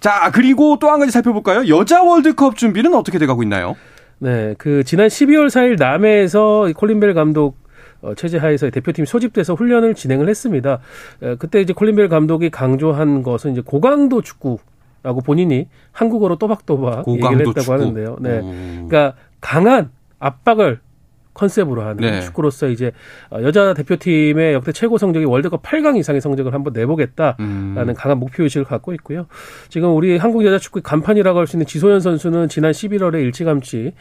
자, 0.00 0.30
그리고 0.32 0.78
또 0.80 0.88
한 0.88 0.98
가지 0.98 1.12
살펴볼까요? 1.12 1.68
여자 1.68 2.02
월드컵 2.02 2.56
준비는 2.56 2.92
어떻게 2.94 3.18
돼가고 3.18 3.42
있나요? 3.44 3.76
네, 4.22 4.54
그 4.56 4.84
지난 4.84 5.08
12월 5.08 5.48
4일 5.48 5.76
남해에서 5.80 6.70
콜린벨 6.76 7.12
감독 7.12 7.56
어, 8.02 8.14
체제 8.14 8.38
하에서 8.38 8.70
대표팀 8.70 9.04
소집돼서 9.04 9.54
훈련을 9.54 9.94
진행을 9.94 10.28
했습니다. 10.28 10.78
에, 11.22 11.34
그때 11.34 11.60
이제 11.60 11.72
콜린벨 11.72 12.08
감독이 12.08 12.48
강조한 12.48 13.24
것은 13.24 13.50
이제 13.50 13.62
고강도 13.64 14.22
축구 14.22 14.58
라고 15.02 15.22
본인이 15.22 15.66
한국어로 15.90 16.36
또박또박 16.36 17.08
얘기를 17.08 17.40
했다고 17.40 17.60
축구. 17.60 17.72
하는데요. 17.72 18.16
네, 18.20 18.38
오. 18.38 18.86
그러니까 18.88 19.14
강한 19.40 19.90
압박을 20.20 20.78
컨셉으로 21.34 21.82
하는 21.82 21.96
네. 21.96 22.20
축구로서 22.20 22.68
이제 22.68 22.92
어, 23.30 23.42
여자 23.42 23.74
대표팀의 23.74 24.54
역대 24.54 24.72
최고 24.72 24.98
성적이 24.98 25.26
월드컵 25.26 25.62
8강 25.62 25.96
이상의 25.96 26.20
성적을 26.20 26.52
한번 26.54 26.72
내보겠다라는 26.72 27.36
음. 27.40 27.94
강한 27.96 28.18
목표 28.18 28.42
의식을 28.42 28.64
갖고 28.64 28.92
있고요. 28.94 29.26
지금 29.68 29.94
우리 29.94 30.16
한국 30.18 30.44
여자 30.44 30.58
축구 30.58 30.80
간판이라고 30.82 31.38
할 31.38 31.46
수 31.46 31.56
있는 31.56 31.66
지소연 31.66 32.00
선수는 32.00 32.48
지난 32.48 32.72
11월에 32.72 33.14
일찌감치 33.22 33.92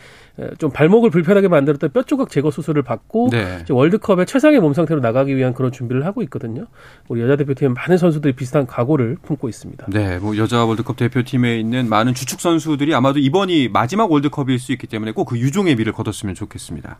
좀 0.57 0.71
발목을 0.71 1.09
불편하게 1.09 1.47
만들었던 1.49 1.91
뼈 1.91 2.03
조각 2.03 2.29
제거 2.29 2.51
수술을 2.51 2.83
받고 2.83 3.29
네. 3.31 3.63
월드컵에 3.69 4.25
최상의 4.25 4.59
몸 4.59 4.73
상태로 4.73 5.01
나가기 5.01 5.35
위한 5.35 5.53
그런 5.53 5.71
준비를 5.71 6.05
하고 6.05 6.21
있거든요. 6.23 6.65
우리 7.09 7.21
여자 7.21 7.35
대표팀 7.35 7.73
많은 7.73 7.97
선수들이 7.97 8.33
비슷한 8.33 8.65
각오를 8.65 9.17
품고 9.23 9.49
있습니다. 9.49 9.87
네, 9.89 10.19
뭐 10.19 10.37
여자 10.37 10.63
월드컵 10.65 10.95
대표팀에 10.97 11.59
있는 11.59 11.89
많은 11.89 12.13
주축 12.13 12.39
선수들이 12.41 12.95
아마도 12.95 13.19
이번이 13.19 13.69
마지막 13.69 14.11
월드컵일 14.11 14.57
수 14.59 14.71
있기 14.71 14.87
때문에 14.87 15.11
꼭 15.11 15.25
그 15.31 15.37
유종의 15.37 15.75
미를 15.75 15.93
거뒀으면 15.93 16.35
좋겠습니다. 16.35 16.99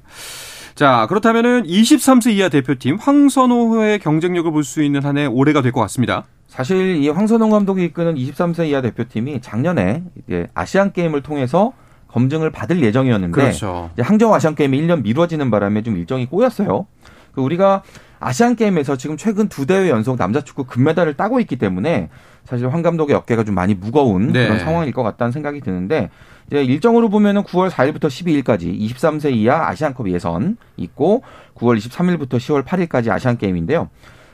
자, 0.76 1.06
그렇다면은 1.10 1.64
23세 1.64 2.32
이하 2.34 2.48
대표팀 2.50 2.96
황선호의 2.96 4.00
경쟁력을 4.00 4.50
볼 4.52 4.64
수 4.64 4.82
있는 4.84 5.04
한 5.04 5.18
해 5.18 5.26
올해가 5.26 5.62
될 5.62 5.72
것 5.74 5.82
같습니다. 5.82 6.26
사실 6.48 6.98
이 6.98 7.10
황선호 7.10 7.50
감독이 7.50 7.84
이끄는 7.86 8.16
23세 8.16 8.68
이하 8.70 8.82
대표팀이 8.82 9.42
작년에 9.42 10.04
이제 10.28 10.48
아시안 10.54 10.94
게임을 10.94 11.22
통해서 11.24 11.74
검증을 12.12 12.50
받을 12.52 12.82
예정이었는데 12.84 13.34
그렇죠. 13.34 13.90
이제 13.94 14.02
항저우 14.02 14.34
아시안 14.34 14.56
게임이 14.56 14.82
1년 14.82 15.04
미뤄지는 15.04 15.50
바람에 15.52 15.82
좀 15.82 15.98
일정이 15.98 16.26
꼬였어요. 16.26 16.86
그 17.32 17.42
우리가 17.42 17.84
아시안 18.20 18.56
게임에서 18.56 18.98
지금 18.98 19.18
최근 19.18 19.48
두 19.50 19.66
대회 19.66 19.90
연속 19.90 20.18
남자 20.18 20.42
축구 20.42 20.66
금메달을 20.66 21.16
따고 21.16 21.40
있기 21.40 21.56
때문에 21.56 22.10
사실 22.46 22.72
황 22.72 22.82
감독의 22.82 23.16
어깨가 23.16 23.44
좀 23.44 23.56
많이 23.56 23.74
무거운 23.74 24.32
네. 24.32 24.46
그런 24.46 24.60
상황일 24.60 24.94
것 24.94 25.04
같다는 25.04 25.32
생각이 25.32 25.62
드는데 25.62 26.10
이제 26.48 26.64
일정으로 26.64 27.10
보면은 27.10 27.44
9월 27.44 27.70
4일부터 27.70 28.08
12일까지 28.08 28.78
23세 28.80 29.34
이하 29.34 29.70
아시안컵 29.70 30.10
예선 30.10 30.58
있고 30.78 31.24
9월 31.56 31.78
23일부터 31.78 32.38
10월 32.38 32.64
8일까지 32.64 33.10
아시안 33.10 33.38
게임인데요. 33.38 33.90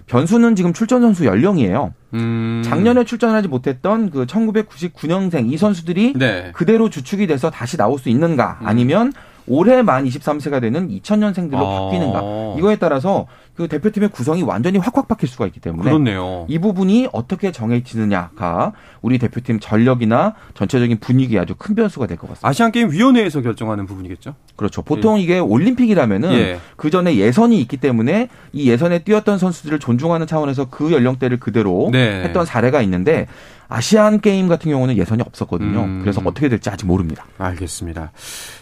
변수는 0.07 0.55
지금 0.55 0.73
출전 0.73 1.01
선수 1.01 1.25
연령이에요. 1.25 1.93
음. 2.13 2.61
작년에 2.65 3.03
출전하지 3.03 3.49
못했던 3.49 4.09
그 4.09 4.25
1999년생 4.25 5.51
이 5.51 5.57
선수들이 5.57 6.13
네. 6.15 6.51
그대로 6.53 6.89
주축이 6.89 7.27
돼서 7.27 7.51
다시 7.51 7.77
나올 7.77 7.99
수 7.99 8.09
있는가 8.09 8.59
음. 8.61 8.67
아니면 8.67 9.13
올해 9.47 9.81
만 9.81 10.05
23세가 10.05 10.61
되는 10.61 10.89
2000년생들로 10.89 11.55
아. 11.57 11.81
바뀌는가 11.85 12.55
이거에 12.57 12.75
따라서 12.75 13.27
그 13.55 13.67
대표팀의 13.67 14.09
구성이 14.09 14.43
완전히 14.43 14.77
확확 14.77 15.07
바뀔 15.07 15.27
수가 15.29 15.47
있기 15.47 15.59
때문에 15.59 15.83
그렇네요. 15.83 16.45
이 16.47 16.59
부분이 16.59 17.07
어떻게 17.11 17.51
정해지느냐가 17.51 18.73
우리 19.01 19.17
대표팀 19.17 19.59
전력이나 19.59 20.35
전체적인 20.53 20.99
분위기에 20.99 21.39
아주 21.39 21.55
큰 21.57 21.73
변수가 21.73 22.05
될 22.07 22.17
것 22.17 22.27
같습니다. 22.29 22.47
아시안 22.47 22.71
게임 22.71 22.91
위원회에서 22.91 23.41
결정하는 23.41 23.85
부분이겠죠? 23.87 24.35
그렇죠. 24.55 24.81
보통 24.81 25.19
이게 25.19 25.39
올림픽이라면은 25.39 26.33
예. 26.33 26.59
그 26.75 26.89
전에 26.89 27.15
예선이 27.15 27.59
있기 27.61 27.77
때문에 27.77 28.29
이 28.53 28.69
예선에 28.69 28.99
뛰었던 28.99 29.37
선수들을 29.37 29.79
존중하는 29.79 30.27
차원에서 30.27 30.65
그 30.69 30.91
연령대를 30.91 31.39
그대로 31.39 31.89
네. 31.91 32.23
했던 32.23 32.45
사례가 32.45 32.81
있는데 32.83 33.27
아시안 33.69 34.21
게임 34.21 34.47
같은 34.47 34.71
경우는 34.71 34.97
예선이 34.97 35.21
없었거든요. 35.25 35.83
음. 35.83 35.99
그래서 36.01 36.21
어떻게 36.23 36.49
될지 36.49 36.69
아직 36.69 36.85
모릅니다. 36.85 37.25
알겠습니다. 37.37 38.11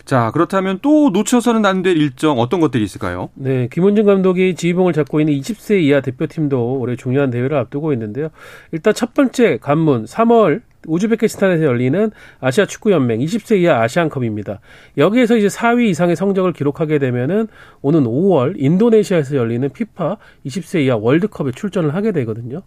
자, 0.05 0.31
그렇다면 0.31 0.79
또 0.81 1.09
놓쳐서는 1.11 1.65
안 1.65 1.83
될 1.83 1.97
일정 1.97 2.39
어떤 2.39 2.59
것들이 2.61 2.83
있을까요? 2.83 3.29
네, 3.35 3.67
김원준 3.71 4.05
감독이 4.05 4.55
지휘봉을 4.55 4.93
잡고 4.93 5.19
있는 5.19 5.33
20세 5.35 5.81
이하 5.81 6.01
대표팀도 6.01 6.79
올해 6.79 6.95
중요한 6.95 7.29
대회를 7.29 7.57
앞두고 7.57 7.93
있는데요. 7.93 8.29
일단 8.71 8.93
첫 8.93 9.13
번째 9.13 9.57
관문 9.61 10.05
3월 10.05 10.61
우즈베키스탄에서 10.87 11.63
열리는 11.63 12.11
아시아 12.39 12.65
축구 12.65 12.91
연맹 12.91 13.19
20세 13.19 13.59
이하 13.59 13.81
아시안컵입니다. 13.81 14.59
여기에서 14.97 15.37
이제 15.37 15.47
4위 15.47 15.87
이상의 15.89 16.15
성적을 16.15 16.53
기록하게 16.53 16.99
되면은 16.99 17.47
오는 17.81 18.03
5월 18.03 18.55
인도네시아에서 18.57 19.35
열리는 19.35 19.67
피파 19.69 20.17
20세 20.45 20.81
이하 20.85 20.97
월드컵에 20.97 21.51
출전을 21.51 21.93
하게 21.95 22.11
되거든요. 22.11 22.61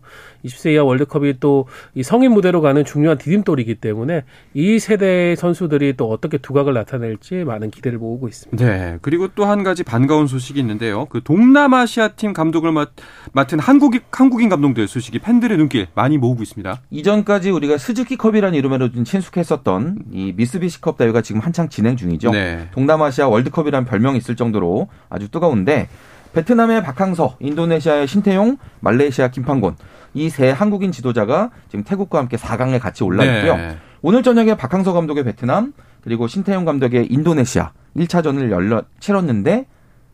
20세 0.44 0.72
이하 0.72 0.84
월드컵이 0.84 1.40
또 1.40 1.66
이 1.94 2.02
성인 2.02 2.32
무대로 2.32 2.60
가는 2.60 2.84
중요한 2.84 3.18
디딤돌이기 3.18 3.76
때문에 3.76 4.24
이 4.54 4.78
세대의 4.78 5.36
선수들이 5.36 5.94
또 5.96 6.10
어떻게 6.10 6.38
두각을 6.38 6.74
나타낼지 6.74 7.44
많은 7.44 7.70
기대를 7.70 7.98
모으고 7.98 8.28
있습니다. 8.28 8.64
네. 8.64 8.98
그리고 9.02 9.28
또 9.34 9.48
한 9.48 9.62
가지 9.64 9.82
반가운 9.82 10.26
소식이 10.26 10.60
있는데요. 10.60 11.06
그 11.06 11.22
동남아시아 11.24 12.08
팀 12.08 12.34
감독을 12.34 12.70
맡, 12.70 12.90
맡은 13.32 13.58
한국인, 13.58 14.02
한국인 14.10 14.50
감독들 14.50 14.86
소식이 14.86 15.20
팬들의 15.20 15.56
눈길 15.56 15.86
많이 15.94 16.18
모으고 16.18 16.42
있습니다. 16.42 16.82
이전까지 16.90 17.50
우리가 17.50 17.78
스즈키컵이라는 17.78 18.58
이름으로 18.58 18.90
좀 18.90 19.04
친숙했었던 19.04 19.98
이 20.12 20.32
미쓰비시컵 20.34 20.96
대회가 20.96 21.20
지금 21.20 21.40
한창 21.42 21.68
진행 21.68 21.94
중이죠. 21.96 22.30
네. 22.30 22.68
동남아시아 22.72 23.28
월드컵이라는 23.28 23.86
별명이 23.86 24.16
있을 24.18 24.34
정도로 24.34 24.88
아주 25.10 25.28
뜨거운데 25.30 25.88
베트남의 26.32 26.82
박항서, 26.82 27.36
인도네시아의 27.40 28.06
신태용, 28.06 28.56
말레이시아 28.80 29.28
김판곤 29.28 29.76
이 30.14 30.30
세 30.30 30.50
한국인 30.50 30.90
지도자가 30.90 31.50
지금 31.68 31.84
태국과 31.84 32.18
함께 32.18 32.36
4강에 32.38 32.80
같이 32.80 33.04
올라 33.04 33.24
있고요. 33.24 33.56
네. 33.56 33.76
오늘 34.00 34.22
저녁에 34.22 34.56
박항서 34.56 34.92
감독의 34.94 35.24
베트남 35.24 35.74
그리고 36.02 36.26
신태용 36.26 36.64
감독의 36.64 37.08
인도네시아 37.10 37.72
1차전을 37.96 38.50
열려 38.50 38.82
치렀는데 39.00 39.66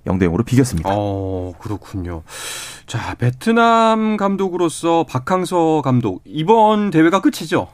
0대 0.07 0.25
0으로 0.29 0.45
비겼습니다. 0.45 0.91
어, 0.93 1.53
그렇군요. 1.59 2.23
자, 2.87 3.15
베트남 3.15 4.17
감독으로서 4.17 5.07
박항서 5.09 5.81
감독 5.83 6.23
이번 6.25 6.91
대회가 6.91 7.21
끝이죠? 7.21 7.69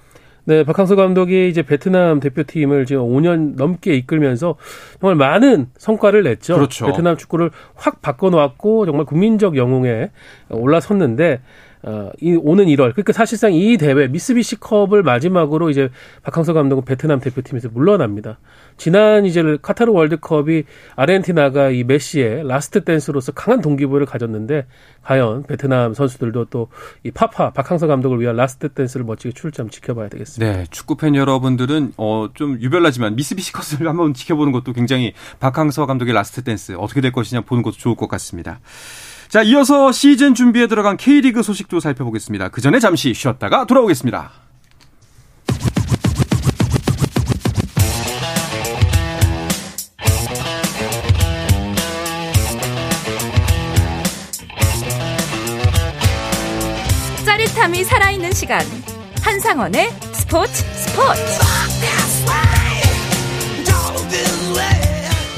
네, 0.44 0.64
박항서 0.64 0.96
감독이 0.96 1.48
이제 1.48 1.62
베트남 1.62 2.20
대표팀을 2.20 2.86
지금 2.86 3.02
5년 3.02 3.56
넘게 3.56 3.94
이끌면서 3.94 4.56
정말 5.00 5.16
많은 5.16 5.68
성과를 5.76 6.22
냈죠. 6.22 6.54
그렇죠. 6.54 6.86
베트남 6.86 7.16
축구를 7.16 7.50
확 7.74 8.02
바꿔놓았고 8.02 8.86
정말 8.86 9.04
국민적 9.04 9.56
영웅에 9.56 10.10
올라섰는데 10.48 11.40
어, 11.82 12.10
이 12.20 12.34
오는 12.34 12.66
1월 12.66 12.92
그러니까 12.92 13.12
사실상 13.12 13.52
이 13.52 13.76
대회 13.76 14.08
미쓰비시컵을 14.08 15.02
마지막으로 15.02 15.70
이제 15.70 15.90
박항서 16.22 16.52
감독은 16.52 16.84
베트남 16.84 17.20
대표팀에서 17.20 17.68
물러납니다. 17.72 18.38
지난 18.76 19.26
이제 19.26 19.58
카타르 19.62 19.92
월드컵이 19.92 20.64
아르헨티나가 20.96 21.70
이 21.70 21.84
메시의 21.84 22.46
last 22.46 22.84
dance로서 22.84 23.32
강한 23.32 23.60
동기부여를 23.60 24.06
가졌는데 24.06 24.66
과연 25.02 25.44
베트남 25.44 25.94
선수들도 25.94 26.46
또 26.46 26.68
이 27.02 27.10
papa 27.10 27.50
박항서 27.52 27.86
감독을 27.86 28.20
위한 28.20 28.36
last 28.36 28.68
dance를 28.68 29.06
멋지게 29.06 29.32
출지 29.32 29.70
지켜봐야 29.70 30.08
되겠습니다. 30.08 30.52
네, 30.52 30.66
축구 30.70 30.96
팬 30.96 31.14
여러분들은 31.14 31.94
어, 31.96 32.28
좀 32.34 32.60
유별나지만 32.60 33.16
미쓰비시컵을 33.16 33.88
한번 33.88 34.14
지켜보는 34.14 34.52
것도 34.52 34.72
굉장히 34.72 35.14
박항서 35.38 35.86
감독의 35.86 36.14
last 36.14 36.42
dance 36.42 36.74
어떻게 36.78 37.00
될 37.00 37.12
것이냐 37.12 37.42
보는 37.42 37.62
것도 37.62 37.76
좋을 37.76 37.96
것 37.96 38.08
같습니다. 38.08 38.60
자, 39.30 39.42
이어서 39.42 39.92
시즌 39.92 40.34
준비에 40.34 40.66
들어간 40.66 40.96
K리그 40.96 41.44
소식도 41.44 41.78
살펴보겠습니다. 41.78 42.48
그 42.48 42.60
전에 42.60 42.80
잠시 42.80 43.14
쉬었다가 43.14 43.64
돌아오겠습니다. 43.64 44.32
짜릿함이 57.24 57.84
살아있는 57.84 58.32
시간 58.32 58.60
한상원의 59.22 59.90
스포츠 60.12 60.52
스포츠 60.74 61.69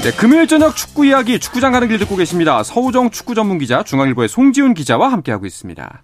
네, 0.03 0.11
금요일 0.11 0.47
저녁 0.47 0.75
축구 0.75 1.05
이야기 1.05 1.39
축구장 1.39 1.71
가는 1.71 1.87
길 1.87 1.97
듣고 1.97 2.17
계십니다. 2.17 2.61
서우정 2.61 3.11
축구 3.11 3.35
전문 3.35 3.57
기자 3.57 3.83
중앙일보의 3.83 4.27
송지훈 4.27 4.73
기자와 4.73 5.09
함께하고 5.09 5.45
있습니다. 5.45 6.01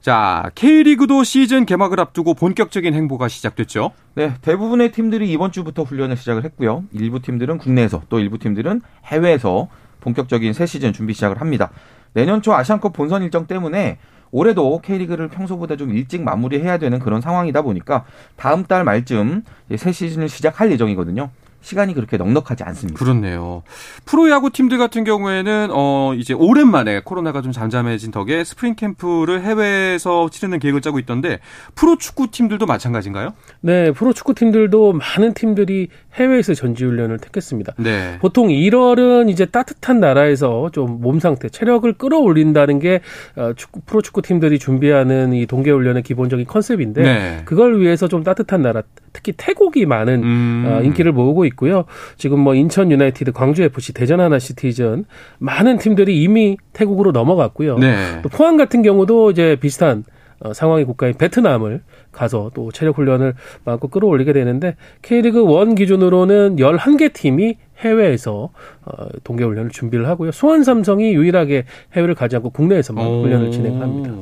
자, 0.00 0.50
K리그도 0.56 1.22
시즌 1.22 1.64
개막을 1.64 2.00
앞두고 2.00 2.34
본격적인 2.34 2.92
행보가 2.92 3.28
시작됐죠. 3.28 3.92
네, 4.16 4.34
대부분의 4.42 4.90
팀들이 4.90 5.30
이번 5.30 5.52
주부터 5.52 5.84
훈련을 5.84 6.16
시작을 6.16 6.42
했고요. 6.42 6.82
일부 6.90 7.22
팀들은 7.22 7.58
국내에서 7.58 8.02
또 8.08 8.18
일부 8.18 8.36
팀들은 8.36 8.80
해외에서 9.04 9.68
본격적인 10.00 10.52
새 10.52 10.66
시즌 10.66 10.92
준비 10.92 11.14
시작을 11.14 11.40
합니다. 11.40 11.70
내년 12.14 12.42
초 12.42 12.52
아시안컵 12.52 12.92
본선 12.92 13.22
일정 13.22 13.46
때문에 13.46 13.98
올해도 14.32 14.80
K리그를 14.82 15.28
평소보다 15.28 15.76
좀 15.76 15.92
일찍 15.92 16.22
마무리해야 16.22 16.78
되는 16.78 16.98
그런 16.98 17.20
상황이다 17.20 17.62
보니까 17.62 18.04
다음 18.34 18.64
달 18.64 18.82
말쯤 18.82 19.44
새 19.76 19.92
시즌을 19.92 20.28
시작할 20.28 20.72
예정이거든요. 20.72 21.30
시간이 21.60 21.94
그렇게 21.94 22.16
넉넉하지 22.16 22.62
않습니다. 22.64 22.98
그렇네요. 22.98 23.62
프로야구 24.04 24.50
팀들 24.50 24.78
같은 24.78 25.04
경우에는 25.04 25.70
어 25.72 26.12
이제 26.16 26.34
오랜만에 26.34 27.00
코로나가 27.00 27.42
좀 27.42 27.52
잠잠해진 27.52 28.10
덕에 28.10 28.44
스프링 28.44 28.74
캠프를 28.76 29.42
해외에서 29.42 30.28
치르는 30.30 30.58
계획을 30.58 30.80
짜고 30.80 30.98
있던데 31.00 31.40
프로 31.74 31.96
축구 31.96 32.30
팀들도 32.30 32.66
마찬가지인가요? 32.66 33.34
네, 33.60 33.90
프로 33.92 34.12
축구 34.12 34.34
팀들도 34.34 34.92
많은 34.92 35.34
팀들이 35.34 35.88
해외에서 36.14 36.54
전지 36.54 36.84
훈련을 36.84 37.18
택했습니다. 37.18 37.74
네. 37.78 38.18
보통 38.20 38.48
1월은 38.48 39.28
이제 39.30 39.46
따뜻한 39.46 40.00
나라에서 40.00 40.70
좀 40.72 41.00
몸 41.00 41.18
상태, 41.20 41.48
체력을 41.48 41.90
끌어올린다는 41.94 42.78
게 42.78 43.00
어, 43.36 43.52
축구, 43.56 43.80
프로 43.80 44.02
축구 44.02 44.22
팀들이 44.22 44.58
준비하는 44.58 45.32
이 45.32 45.46
동계 45.46 45.70
훈련의 45.70 46.02
기본적인 46.02 46.46
컨셉인데 46.46 47.02
네. 47.02 47.42
그걸 47.44 47.80
위해서 47.80 48.08
좀 48.08 48.22
따뜻한 48.22 48.62
나라, 48.62 48.82
특히 49.12 49.32
태국이 49.36 49.86
많은 49.86 50.22
음. 50.22 50.64
어, 50.66 50.82
인기를 50.82 51.12
모으고 51.12 51.44
있고요. 51.46 51.84
지금 52.16 52.40
뭐 52.40 52.54
인천 52.54 52.90
유나이티드, 52.90 53.32
광주 53.32 53.62
FC, 53.62 53.92
대전 53.92 54.20
하나시티즌 54.20 55.04
많은 55.38 55.78
팀들이 55.78 56.22
이미 56.22 56.56
태국으로 56.72 57.12
넘어갔고요. 57.12 57.78
네. 57.78 58.20
또 58.22 58.28
포항 58.28 58.56
같은 58.56 58.82
경우도 58.82 59.30
이제 59.32 59.56
비슷한 59.60 60.04
어, 60.42 60.54
상황의 60.54 60.86
국가인 60.86 61.14
베트남을 61.14 61.82
가서 62.12 62.50
또 62.54 62.72
체력 62.72 62.96
훈련을 62.96 63.34
마음껏 63.64 63.90
끌어올리게 63.90 64.32
되는데 64.32 64.76
K리그 65.02 65.44
1 65.44 65.74
기준으로는 65.74 66.56
11개 66.56 67.12
팀이 67.12 67.56
해외에서 67.80 68.50
어, 68.84 69.06
동계 69.22 69.44
훈련을 69.44 69.70
준비를 69.70 70.08
하고요. 70.08 70.32
수원 70.32 70.64
삼성이 70.64 71.12
유일하게 71.12 71.64
해외를 71.94 72.14
가지 72.14 72.36
않고 72.36 72.50
국내에서만 72.50 73.06
오. 73.06 73.22
훈련을 73.22 73.50
진행합니다. 73.50 74.14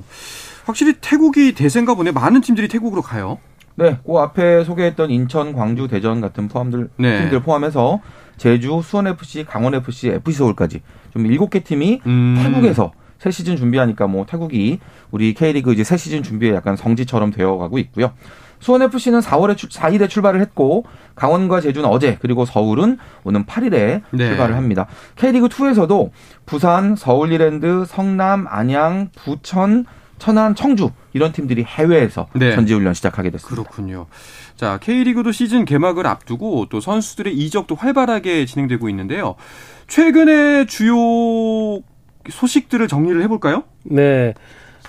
확실히 0.64 0.94
태국이 1.00 1.54
대세인가 1.54 1.94
보네. 1.94 2.10
많은 2.10 2.40
팀들이 2.40 2.68
태국으로 2.68 3.00
가요. 3.00 3.38
네, 3.78 3.96
그 4.04 4.18
앞에 4.18 4.64
소개했던 4.64 5.10
인천, 5.10 5.52
광주, 5.52 5.86
대전 5.86 6.20
같은 6.20 6.48
포함들 6.48 6.88
네. 6.96 7.20
팀들 7.20 7.42
포함해서 7.42 8.00
제주, 8.36 8.80
수원 8.82 9.06
FC, 9.06 9.44
강원 9.44 9.74
FC, 9.74 10.08
FC 10.08 10.38
서울까지 10.38 10.82
좀 11.12 11.26
일곱 11.26 11.50
개 11.50 11.60
팀이 11.60 12.02
음. 12.04 12.40
태국에서 12.42 12.90
새 13.18 13.30
시즌 13.30 13.56
준비하니까 13.56 14.08
뭐 14.08 14.26
태국이 14.26 14.80
우리 15.12 15.32
K리그 15.32 15.72
이제 15.72 15.84
새 15.84 15.96
시즌 15.96 16.24
준비에 16.24 16.54
약간 16.54 16.76
성지처럼 16.76 17.30
되어가고 17.30 17.78
있고요. 17.78 18.12
수원 18.60 18.82
FC는 18.82 19.20
4월에 19.20 19.56
출, 19.56 19.68
4일에 19.68 20.08
출발을 20.08 20.40
했고 20.40 20.84
강원과 21.14 21.60
제주는 21.60 21.88
어제 21.88 22.18
그리고 22.20 22.44
서울은 22.44 22.98
오는 23.22 23.44
8일에 23.44 24.02
네. 24.10 24.28
출발을 24.28 24.56
합니다. 24.56 24.86
K리그 25.14 25.48
2에서도 25.48 26.10
부산, 26.46 26.96
서울리랜드, 26.96 27.84
성남, 27.86 28.46
안양, 28.48 29.10
부천, 29.14 29.84
천안, 30.18 30.54
청주 30.54 30.90
이런 31.12 31.32
팀들이 31.32 31.64
해외에서 31.64 32.28
네. 32.34 32.54
전지훈련 32.54 32.94
시작하게 32.94 33.30
됐습니다. 33.30 33.62
그렇군요. 33.62 34.06
자, 34.56 34.78
K리그도 34.78 35.32
시즌 35.32 35.64
개막을 35.64 36.06
앞두고 36.06 36.66
또 36.68 36.80
선수들의 36.80 37.34
이적도 37.34 37.74
활발하게 37.74 38.46
진행되고 38.46 38.88
있는데요. 38.88 39.34
최근에 39.86 40.66
주요 40.66 40.94
소식들을 42.28 42.88
정리를 42.88 43.22
해볼까요? 43.22 43.64
네. 43.84 44.34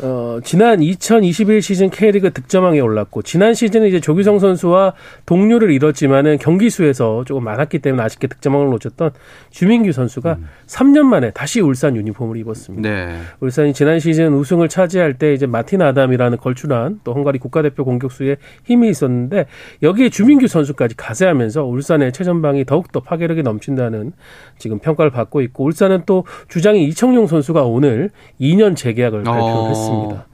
어, 0.02 0.40
지난 0.44 0.82
2021 0.82 1.62
시즌 1.62 1.90
K리그 1.90 2.32
득점왕에 2.32 2.80
올랐고 2.80 3.22
지난 3.22 3.54
시즌은 3.54 3.88
이제 3.88 4.00
조규성 4.00 4.40
선수와 4.40 4.94
동료를 5.26 5.72
이뤘지만은 5.72 6.38
경기 6.38 6.70
수에서 6.70 7.24
조금 7.26 7.44
많았기 7.44 7.80
때문에 7.80 8.04
아쉽게 8.04 8.28
득점왕을 8.28 8.70
놓쳤던 8.70 9.12
주민규 9.50 9.92
선수가 9.92 10.34
음. 10.34 10.48
3년 10.68 11.02
만에 11.02 11.32
다시 11.32 11.60
울산 11.60 11.98
유니폼을 11.98 12.38
입었습니다. 12.38 12.90
네. 12.90 13.18
울산이 13.42 13.74
지난 13.74 14.00
시즌 14.00 14.34
우승을 14.34 14.70
차지할 14.70 15.16
때 15.16 15.34
이제 15.34 15.46
마틴 15.46 15.82
아담이라는 15.82 16.38
걸출한 16.38 17.02
또 17.04 17.14
헝가리 17.14 17.40
국가대표 17.40 17.84
공격수에 17.84 18.38
힘이 18.64 18.90
있었는데 18.90 19.48
여기에 19.84 20.10
주민규 20.10 20.48
선수까지 20.48 20.96
가세하면서 20.96 21.66
울산의 21.66 22.14
최전방이 22.14 22.64
더욱더 22.64 23.02
파괴력이 23.02 23.44
넘친다는 23.44 24.14
지금 24.58 24.80
평가를 24.80 25.12
받고 25.12 25.42
있고 25.42 25.66
울산은 25.66 26.04
또 26.06 26.24
주장이 26.48 26.86
이청용 26.86 27.28
선수가 27.28 27.64
오늘 27.64 28.12
2년 28.40 28.78
재계약을 28.78 29.24
발표했습니다. 29.24 29.89
있습니다. 29.90 30.26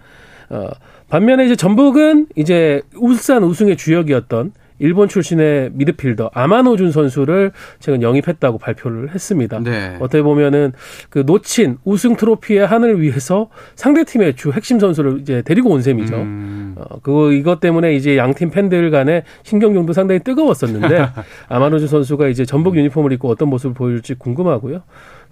어, 0.50 0.70
반면에 1.10 1.46
이제 1.46 1.56
전북은 1.56 2.28
이제 2.36 2.82
울산 2.96 3.44
우승의 3.44 3.78
주역이었던 3.78 4.54
일본 4.80 5.08
출신의 5.08 5.72
미드필더 5.74 6.32
아마노 6.34 6.76
준 6.76 6.92
선수를 6.92 7.52
최근 7.80 8.02
영입했다고 8.02 8.58
발표를 8.58 9.14
했습니다. 9.14 9.60
네. 9.64 9.96
어떻게 10.00 10.22
보면은 10.22 10.74
그 11.10 11.24
놓친 11.26 11.78
우승 11.86 12.16
트로피의 12.16 12.68
하늘을 12.68 13.02
위해서 13.02 13.50
상대 13.76 14.04
팀의 14.04 14.36
주 14.36 14.52
핵심 14.52 14.80
선수를 14.80 15.22
이제 15.22 15.42
데리고 15.44 15.70
온 15.70 15.82
셈이죠. 15.82 16.16
음. 16.16 16.76
어, 16.78 17.00
그 17.02 17.34
이것 17.34 17.60
때문에 17.62 17.96
이제 17.96 18.18
양팀 18.18 18.50
팬들 18.50 18.92
간의 18.92 19.24
신경전도 19.44 19.94
상당히 19.94 20.20
뜨거웠었는데 20.20 21.08
아마노 21.48 21.80
준 21.80 21.88
선수가 21.88 22.28
이제 22.28 22.44
전북 22.44 22.76
유니폼을 22.76 23.14
입고 23.14 23.30
어떤 23.30 23.50
모습을 23.50 23.74
보일지 23.74 24.16
궁금하고요. 24.16 24.82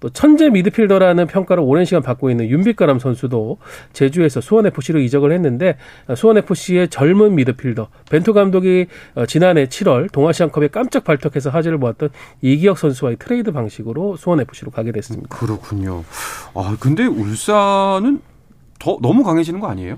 또 0.04 0.10
천재 0.10 0.50
미드필더라는 0.50 1.26
평가를 1.28 1.62
오랜 1.64 1.86
시간 1.86 2.02
받고 2.02 2.28
있는 2.28 2.50
윤빛가람 2.50 2.98
선수도 2.98 3.56
제주에서 3.94 4.42
수원 4.42 4.66
FC로 4.66 5.00
이적을 5.00 5.32
했는데 5.32 5.78
수원 6.14 6.36
FC의 6.36 6.88
젊은 6.88 7.34
미드필더 7.34 7.88
벤투 8.10 8.34
감독이 8.34 8.84
어, 9.14 9.24
지난해 9.24 9.64
7월 9.64 10.12
동아시안컵에 10.12 10.68
깜짝 10.68 11.04
발탁해서 11.04 11.48
화제를 11.48 11.78
모았던 11.78 12.10
이기혁 12.42 12.76
선수와의 12.76 13.16
트레이드 13.18 13.50
방식으로 13.50 14.16
수원 14.16 14.40
FC로 14.40 14.70
가게 14.70 14.92
됐습니다. 14.92 15.34
그렇군요. 15.34 16.04
아 16.54 16.76
근데 16.78 17.06
울산은 17.06 18.20
더 18.78 18.98
너무 19.00 19.24
강해지는 19.24 19.58
거 19.58 19.68
아니에요? 19.68 19.96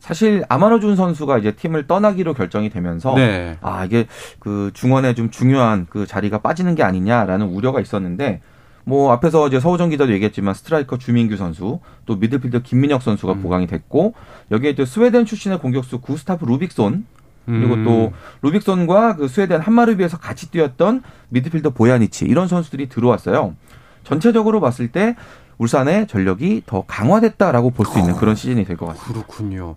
사실 0.00 0.44
아마노준 0.50 0.96
선수가 0.96 1.38
이제 1.38 1.52
팀을 1.52 1.86
떠나기로 1.86 2.34
결정이 2.34 2.68
되면서 2.68 3.14
네. 3.14 3.56
아 3.62 3.86
이게 3.86 4.06
그 4.38 4.70
중원에 4.74 5.14
좀 5.14 5.30
중요한 5.30 5.86
그 5.88 6.06
자리가 6.06 6.40
빠지는 6.40 6.74
게 6.74 6.82
아니냐라는 6.82 7.46
우려가 7.46 7.80
있었는데 7.80 8.42
뭐 8.84 9.12
앞에서 9.12 9.48
이제 9.48 9.60
서호정 9.60 9.90
기자도 9.90 10.12
얘기했지만 10.12 10.54
스트라이커 10.54 10.98
주민규 10.98 11.36
선수 11.36 11.80
또 12.06 12.16
미드필더 12.16 12.60
김민혁 12.60 13.02
선수가 13.02 13.32
음. 13.32 13.42
보강이 13.42 13.66
됐고 13.66 14.14
여기에 14.50 14.74
또 14.74 14.84
스웨덴 14.84 15.24
출신의 15.24 15.58
공격수 15.58 16.00
구스타프 16.00 16.44
루빅손 16.44 17.06
그리고 17.46 17.74
음. 17.74 17.84
또 17.84 18.12
루빅손과 18.42 19.16
그 19.16 19.28
스웨덴 19.28 19.60
함마르비에서 19.60 20.18
같이 20.18 20.50
뛰었던 20.50 21.02
미드필더 21.28 21.70
보야니치 21.70 22.24
이런 22.24 22.48
선수들이 22.48 22.88
들어왔어요. 22.88 23.54
전체적으로 24.02 24.60
봤을 24.60 24.88
때 24.88 25.16
울산의 25.58 26.06
전력이 26.08 26.62
더 26.66 26.84
강화됐다라고 26.86 27.70
볼 27.70 27.86
수 27.86 27.98
있는 27.98 28.14
그런 28.16 28.34
시즌이 28.34 28.64
될 28.64 28.76
것 28.76 28.86
같습니다. 28.86 29.12
그렇군요. 29.12 29.76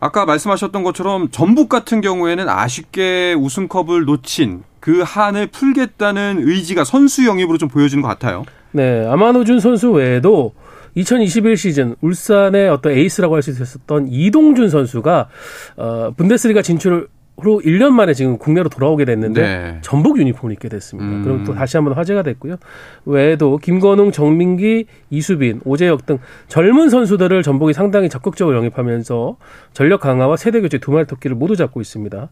아까 0.00 0.24
말씀하셨던 0.24 0.82
것처럼 0.84 1.28
전북 1.30 1.68
같은 1.68 2.00
경우에는 2.00 2.48
아쉽게 2.48 3.34
우승컵을 3.38 4.04
놓친 4.04 4.62
그 4.80 5.02
한을 5.04 5.48
풀겠다는 5.48 6.38
의지가 6.40 6.84
선수 6.84 7.26
영입으로 7.26 7.58
좀 7.58 7.68
보여지는 7.68 8.02
것 8.02 8.08
같아요. 8.08 8.44
네, 8.70 9.06
아마노준 9.06 9.60
선수 9.60 9.90
외에도 9.90 10.54
2021 10.94 11.56
시즌 11.56 11.94
울산의 12.00 12.68
어떤 12.70 12.92
에이스라고 12.92 13.34
할 13.34 13.42
수 13.42 13.50
있었던 13.50 14.08
이동준 14.08 14.68
선수가 14.70 15.28
어 15.76 16.12
분데스리가 16.16 16.62
진출을 16.62 17.02
후 17.02 17.06
로 17.40 17.60
1년 17.64 17.90
만에 17.90 18.14
지금 18.14 18.36
국내로 18.36 18.68
돌아오게 18.68 19.04
됐는데 19.04 19.40
네. 19.40 19.78
전북 19.80 20.18
유니폼을 20.18 20.52
입게 20.54 20.68
됐습니다. 20.68 21.08
음. 21.08 21.22
그럼 21.22 21.44
또 21.44 21.54
다시 21.54 21.76
한번 21.76 21.94
화제가 21.94 22.24
됐고요. 22.24 22.56
외에도 23.04 23.58
김건웅, 23.58 24.10
정민기, 24.10 24.86
이수빈, 25.10 25.60
오재혁 25.64 26.04
등 26.04 26.18
젊은 26.48 26.88
선수들을 26.90 27.44
전북이 27.44 27.74
상당히 27.74 28.08
적극적으로 28.08 28.56
영입하면서 28.56 29.36
전력 29.72 30.00
강화와 30.00 30.36
세대 30.36 30.60
교체 30.60 30.78
두 30.78 30.90
마리 30.90 31.06
토끼를 31.06 31.36
모두 31.36 31.54
잡고 31.54 31.80
있습니다. 31.80 32.28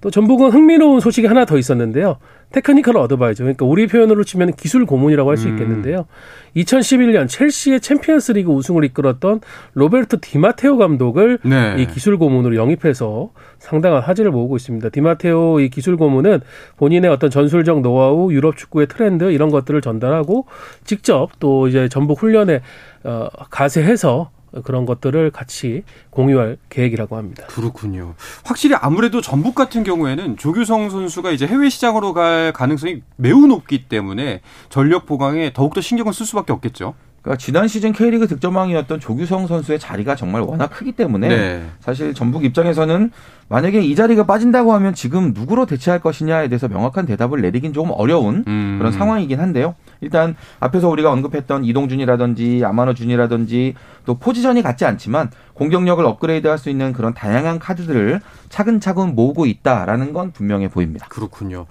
또 0.00 0.10
전북은 0.12 0.50
흥미로운 0.50 1.00
소식이 1.00 1.26
하나 1.26 1.46
더 1.46 1.58
있었는데요. 1.58 2.18
technical 2.52 2.96
adviser 2.96 3.44
그러니까 3.44 3.66
우리 3.66 3.86
표현으로 3.86 4.24
치면 4.24 4.52
기술 4.52 4.86
고문이라고 4.86 5.30
할수 5.30 5.48
음. 5.48 5.54
있겠는데요. 5.54 6.00
음. 6.00 6.60
2011년 6.60 7.28
첼시의 7.28 7.80
챔피언스리그 7.80 8.50
우승을 8.50 8.84
이끌었던 8.84 9.40
로베르토 9.74 10.18
디마테오 10.20 10.76
감독을 10.76 11.38
네. 11.44 11.76
이 11.78 11.86
기술 11.86 12.16
고문으로 12.16 12.54
영입해서 12.56 13.30
상당한 13.58 14.02
화제를 14.02 14.30
모으고 14.30 14.56
있습니다. 14.56 14.88
디마테오 14.90 15.60
이 15.60 15.68
기술 15.68 15.96
고문은 15.96 16.40
본인의 16.76 17.10
어떤 17.10 17.30
전술적 17.30 17.80
노하우, 17.80 18.32
유럽 18.32 18.56
축구의 18.56 18.86
트렌드 18.86 19.30
이런 19.32 19.50
것들을 19.50 19.80
전달하고 19.80 20.46
직접 20.84 21.30
또 21.40 21.66
이제 21.66 21.88
전북 21.88 22.22
훈련에 22.22 22.60
어 23.04 23.28
가세해서 23.50 24.30
그런 24.62 24.86
것들을 24.86 25.30
같이 25.30 25.82
공유할 26.10 26.58
계획이라고 26.68 27.16
합니다. 27.16 27.44
그렇군요. 27.48 28.14
확실히 28.44 28.76
아무래도 28.76 29.20
전북 29.20 29.54
같은 29.54 29.82
경우에는 29.82 30.36
조규성 30.36 30.90
선수가 30.90 31.30
이제 31.32 31.46
해외 31.46 31.68
시장으로 31.68 32.12
갈 32.12 32.52
가능성이 32.52 33.02
매우 33.16 33.46
높기 33.46 33.88
때문에 33.88 34.40
전력 34.68 35.06
보강에 35.06 35.52
더욱더 35.52 35.80
신경을 35.80 36.12
쓸 36.12 36.26
수밖에 36.26 36.52
없겠죠. 36.52 36.94
그러니까 37.24 37.38
지난 37.38 37.68
시즌 37.68 37.92
K리그 37.92 38.28
득점왕이었던 38.28 39.00
조규성 39.00 39.46
선수의 39.46 39.78
자리가 39.78 40.14
정말 40.14 40.42
워낙 40.42 40.68
크기 40.68 40.92
때문에 40.92 41.28
네. 41.28 41.66
사실 41.80 42.12
전북 42.12 42.44
입장에서는 42.44 43.10
만약에 43.48 43.80
이 43.80 43.94
자리가 43.94 44.26
빠진다고 44.26 44.74
하면 44.74 44.94
지금 44.94 45.32
누구로 45.34 45.64
대체할 45.64 46.00
것이냐에 46.00 46.48
대해서 46.48 46.68
명확한 46.68 47.06
대답을 47.06 47.40
내리긴 47.40 47.72
조금 47.72 47.92
어려운 47.92 48.44
음. 48.46 48.76
그런 48.78 48.92
상황이긴 48.92 49.40
한데요. 49.40 49.74
일단 50.04 50.36
앞에서 50.60 50.88
우리가 50.88 51.10
언급했던 51.10 51.64
이동준이라든지 51.64 52.62
아마노준이라든지 52.64 53.74
또 54.06 54.14
포지션이 54.14 54.62
같지 54.62 54.84
않지만 54.84 55.30
공격력을 55.54 56.04
업그레이드할 56.04 56.58
수 56.58 56.70
있는 56.70 56.92
그런 56.92 57.14
다양한 57.14 57.58
카드들을 57.58 58.20
차근차근 58.48 59.14
모으고 59.14 59.46
있다라는 59.46 60.12
건 60.12 60.32
분명해 60.32 60.68
보입니다. 60.68 61.06
그렇군요. 61.08 61.66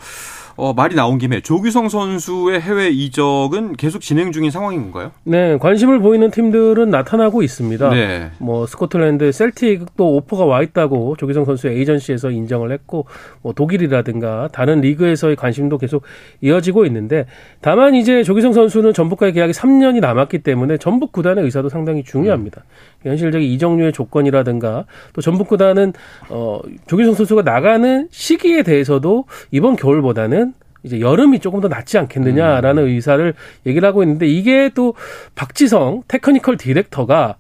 어, 0.56 0.74
말이 0.74 0.96
나온 0.96 1.18
김에 1.18 1.42
조규성 1.42 1.90
선수의 1.90 2.62
해외 2.62 2.90
이적은 2.90 3.74
계속 3.74 4.02
진행 4.02 4.32
중인 4.32 4.52
상황인 4.52 4.84
건가요? 4.84 5.12
네, 5.24 5.58
관심을 5.58 6.00
보이는 6.00 6.30
팀들은 6.30 6.90
나타나고 6.90 7.42
있습니다. 7.42 7.90
네. 7.90 8.32
뭐 8.38 8.68
스코틀랜드 8.68 9.32
셀틱도 9.32 10.16
오퍼가 10.16 10.46
와 10.46 10.62
있다고 10.62 11.16
조규성 11.18 11.46
선수의 11.46 11.78
에이전시에서 11.80 12.30
인정을 12.30 12.72
했고 12.72 13.06
뭐 13.42 13.54
독일이라든가 13.54 14.50
다른 14.52 14.82
리그에서의 14.82 15.36
관심도 15.36 15.80
계속 15.80 16.04
이어지고 16.42 16.86
있는데 16.86 17.26
다만 17.62 17.96
이제 17.96 18.22
조규성 18.22 18.54
선수는 18.54 18.94
전북과의 18.94 19.34
계약이 19.34 19.54
3년이 19.54 20.02
남았기 20.02 20.40
때문에 20.40 20.78
전북 20.78 21.12
구단의 21.12 21.44
의사도 21.46 21.70
상당히 21.70 22.04
중요합니다. 22.04 22.62
음. 22.62 22.93
현실적인 23.04 23.48
이적료의 23.48 23.94
조건이라든가 23.94 24.86
또 25.14 25.22
전북 25.22 25.48
구단은 25.48 25.94
어 26.30 26.60
조규성 26.88 27.14
선수가 27.14 27.42
나가는 27.44 28.08
시기에 28.12 28.64
대해서도 28.64 29.26
이번 29.52 29.76
겨울보다는 29.76 30.54
이제 30.84 31.00
여름이 31.00 31.40
조금 31.40 31.62
더 31.62 31.68
낫지 31.68 31.98
않겠느냐라는 31.98 32.84
음. 32.84 32.88
의사를 32.90 33.34
얘기를 33.66 33.88
하고 33.88 34.04
있는데 34.04 34.28
이게 34.28 34.70
또 34.76 34.96
박지성 35.36 36.04
technical 36.08 36.58
director가 36.58 37.38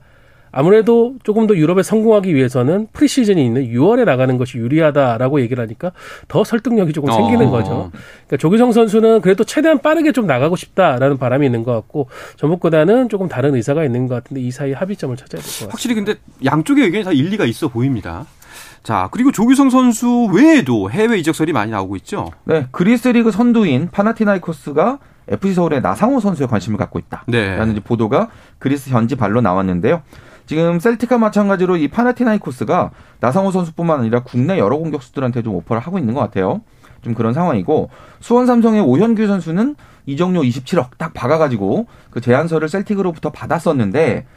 아무래도 0.56 1.16
조금 1.24 1.48
더 1.48 1.56
유럽에 1.56 1.82
성공하기 1.82 2.34
위해서는 2.36 2.88
프리시즌이 2.94 3.44
있는 3.44 3.66
6월에 3.70 4.06
나가는 4.06 4.38
것이 4.38 4.60
유리하다라고 4.60 5.42
얘기를 5.42 5.62
하니까 5.64 5.92
더 6.28 6.44
설득력이 6.44 6.94
조금 6.94 7.12
생기는 7.12 7.48
어. 7.48 7.52
거죠. 7.52 7.92
그러니까 8.28 8.38
조규성 8.38 8.72
선수는 8.72 9.22
그래도 9.22 9.44
최대한 9.44 9.80
빠르게 9.80 10.12
좀 10.12 10.28
나가고 10.28 10.56
싶다라는 10.56 11.18
바람이 11.18 11.44
있는 11.48 11.64
것 11.64 11.74
같고 11.74 12.08
전북보다는 12.38 13.10
조금 13.10 13.28
다른 13.28 13.56
의사가 13.56 13.84
있는 13.84 14.08
것 14.08 14.14
같은데 14.14 14.42
이 14.42 14.52
사이 14.52 14.74
합의점을 14.74 15.18
찾아야 15.18 15.42
될 15.42 15.42
것 15.42 15.48
같습니다. 15.48 15.72
확실히 15.74 15.96
근데 15.96 16.16
양쪽의 16.46 16.86
의견이 16.86 17.04
다 17.04 17.12
일리가 17.12 17.46
있어 17.46 17.68
보입니다. 17.68 18.26
자, 18.84 19.10
그리고 19.12 19.32
조규성 19.32 19.72
선수 19.72 20.26
외에도 20.32 20.92
해외 20.92 21.18
이적설이 21.18 21.52
많이 21.52 21.72
나오고 21.72 21.96
있죠. 21.98 22.30
네, 22.44 22.68
그리스 22.72 23.08
리그 23.08 23.32
선두인 23.32 23.90
파나티나이코스가 23.92 25.00
FC 25.30 25.56
서울의 25.56 25.82
나상호 25.82 26.20
선수에 26.20 26.46
관심을 26.46 26.78
갖고 26.78 27.00
있다. 27.00 27.24
네. 27.28 27.56
라는 27.56 27.74
보도가 27.84 28.28
그리스 28.60 28.90
현지 28.92 29.16
발로 29.16 29.42
나왔는데요. 29.42 30.02
지금 30.54 30.80
셀틱과 30.80 31.18
마찬가지로 31.18 31.78
이 31.78 31.88
파나티나이코스가 31.88 32.92
나상호 33.20 33.50
선수뿐만 33.50 34.02
아니라 34.02 34.22
국내 34.22 34.60
여러 34.60 34.78
공격수들한테 34.78 35.42
좀 35.42 35.56
오퍼를 35.56 35.82
하고 35.82 35.98
있는 35.98 36.14
것 36.14 36.20
같아요. 36.20 36.62
좀 37.02 37.16
그런 37.16 37.34
상황이고 37.34 37.90
수원 38.20 38.46
삼성의 38.46 38.82
오현규 38.82 39.26
선수는 39.26 39.76
이정료 40.06 40.42
27억 40.44 41.00
딱 41.00 41.16
박아가지고 41.16 41.88
그 42.12 42.22
제안서를 42.22 42.70
셀틱으로부터 42.70 43.32
받았었는데 43.32 44.28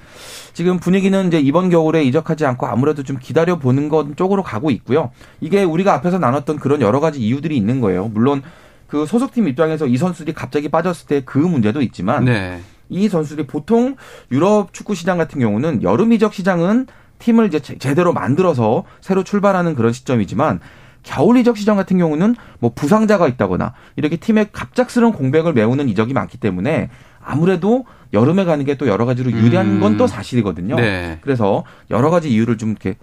지금 0.55 0.79
분위기는 0.79 1.27
이제 1.27 1.39
이번 1.39 1.69
겨울에 1.69 2.03
이적하지 2.05 2.47
않고 2.47 2.67
아무래도 2.67 3.03
좀 3.03 3.19
기다려 3.21 3.59
보는 3.59 3.91
것 3.91 4.17
쪽으로 4.17 4.43
가고 4.43 4.71
있고요. 4.71 5.11
이게 5.43 5.65
우리가 5.65 5.93
앞에서 5.93 6.19
나눴던 6.19 6.57
그런 6.57 6.81
여러 6.81 6.99
가지 6.99 7.21
이유들이 7.21 7.55
있는 7.55 7.83
거예요. 7.83 8.09
물론 8.09 8.43
그 8.87 9.05
소속팀 9.05 9.49
입장에서 9.49 9.87
이 9.87 9.99
선수들이 9.99 10.33
갑자기 10.33 10.71
빠졌을 10.71 11.09
때 11.09 11.21
그 11.27 11.37
문제도 11.37 11.83
있지만 11.83 12.25
네. 12.25 12.63
이 12.89 13.09
선수들이 13.09 13.47
보통 13.47 13.97
유럽 14.31 14.73
축구 14.73 14.95
시장 14.95 15.19
같은 15.19 15.41
경우는 15.41 15.83
여름 15.83 16.13
이적 16.13 16.35
시장은 16.35 16.87
팀을 17.19 17.47
이제 17.47 17.61
제대로 17.61 18.13
만들어서 18.13 18.85
새로 19.01 19.25
출발하는 19.25 19.75
그런 19.75 19.93
시점이지만 19.93 20.61
겨울 21.03 21.37
이적 21.39 21.57
시장 21.57 21.77
같은 21.77 21.99
경우는 21.99 22.35
뭐 22.59 22.73
부상자가 22.75 23.29
있다거나 23.29 23.75
이렇게 23.95 24.17
팀의 24.17 24.49
갑작스러운 24.53 25.13
공백을 25.13 25.53
메우는 25.53 25.89
이적이 25.89 26.13
많기 26.13 26.37
때문에 26.39 26.91
아무래도 27.23 27.85
여름에 28.13 28.45
가는 28.45 28.65
게 28.65 28.77
또 28.77 28.87
여러 28.87 29.07
가지로 29.07 29.31
유리한 29.33 29.67
음. 29.77 29.81
건또 29.81 30.07
사실이거든요. 30.07 30.77
네. 30.77 31.19
그래서 31.23 31.65
여러 31.91 32.11
가지 32.11 32.31
이유를 32.31 32.59
좀 32.59 32.71
이렇게 32.71 32.97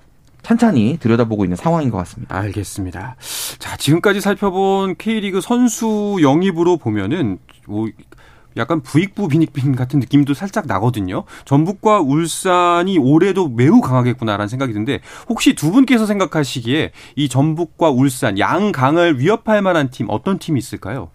찬찬히 0.44 0.98
들여다보고 1.00 1.46
있는 1.46 1.56
상황인 1.56 1.90
것 1.90 1.98
같습니다. 2.00 2.36
알겠습니다. 2.38 3.16
자, 3.60 3.78
지금까지 3.78 4.22
살펴본 4.22 4.96
K리그 4.98 5.42
선수 5.42 6.18
영입으로 6.22 6.78
보면은 6.78 7.40
뭐 7.66 7.88
약간 8.58 8.82
부익부 8.82 9.28
빈익빈 9.28 9.76
같은 9.76 10.00
느낌도 10.00 10.34
살짝 10.34 10.66
나거든요. 10.68 11.24
전북과 11.46 12.02
울산이 12.02 12.98
올해도 12.98 13.50
매우 13.50 13.82
강하겠구나라는 13.82 14.48
생각이 14.48 14.74
드는데 14.74 15.00
혹시 15.30 15.56
두 15.56 15.72
분께서 15.72 16.06
생각하시기에 16.06 16.92
이 17.16 17.30
전북과 17.30 17.90
울산 17.90 18.38
양강을 18.40 19.20
위협할 19.20 19.62
만한 19.62 19.90
팀 19.90 20.08
어떤 20.10 20.38
팀이 20.40 20.58
있을까요? 20.60 21.10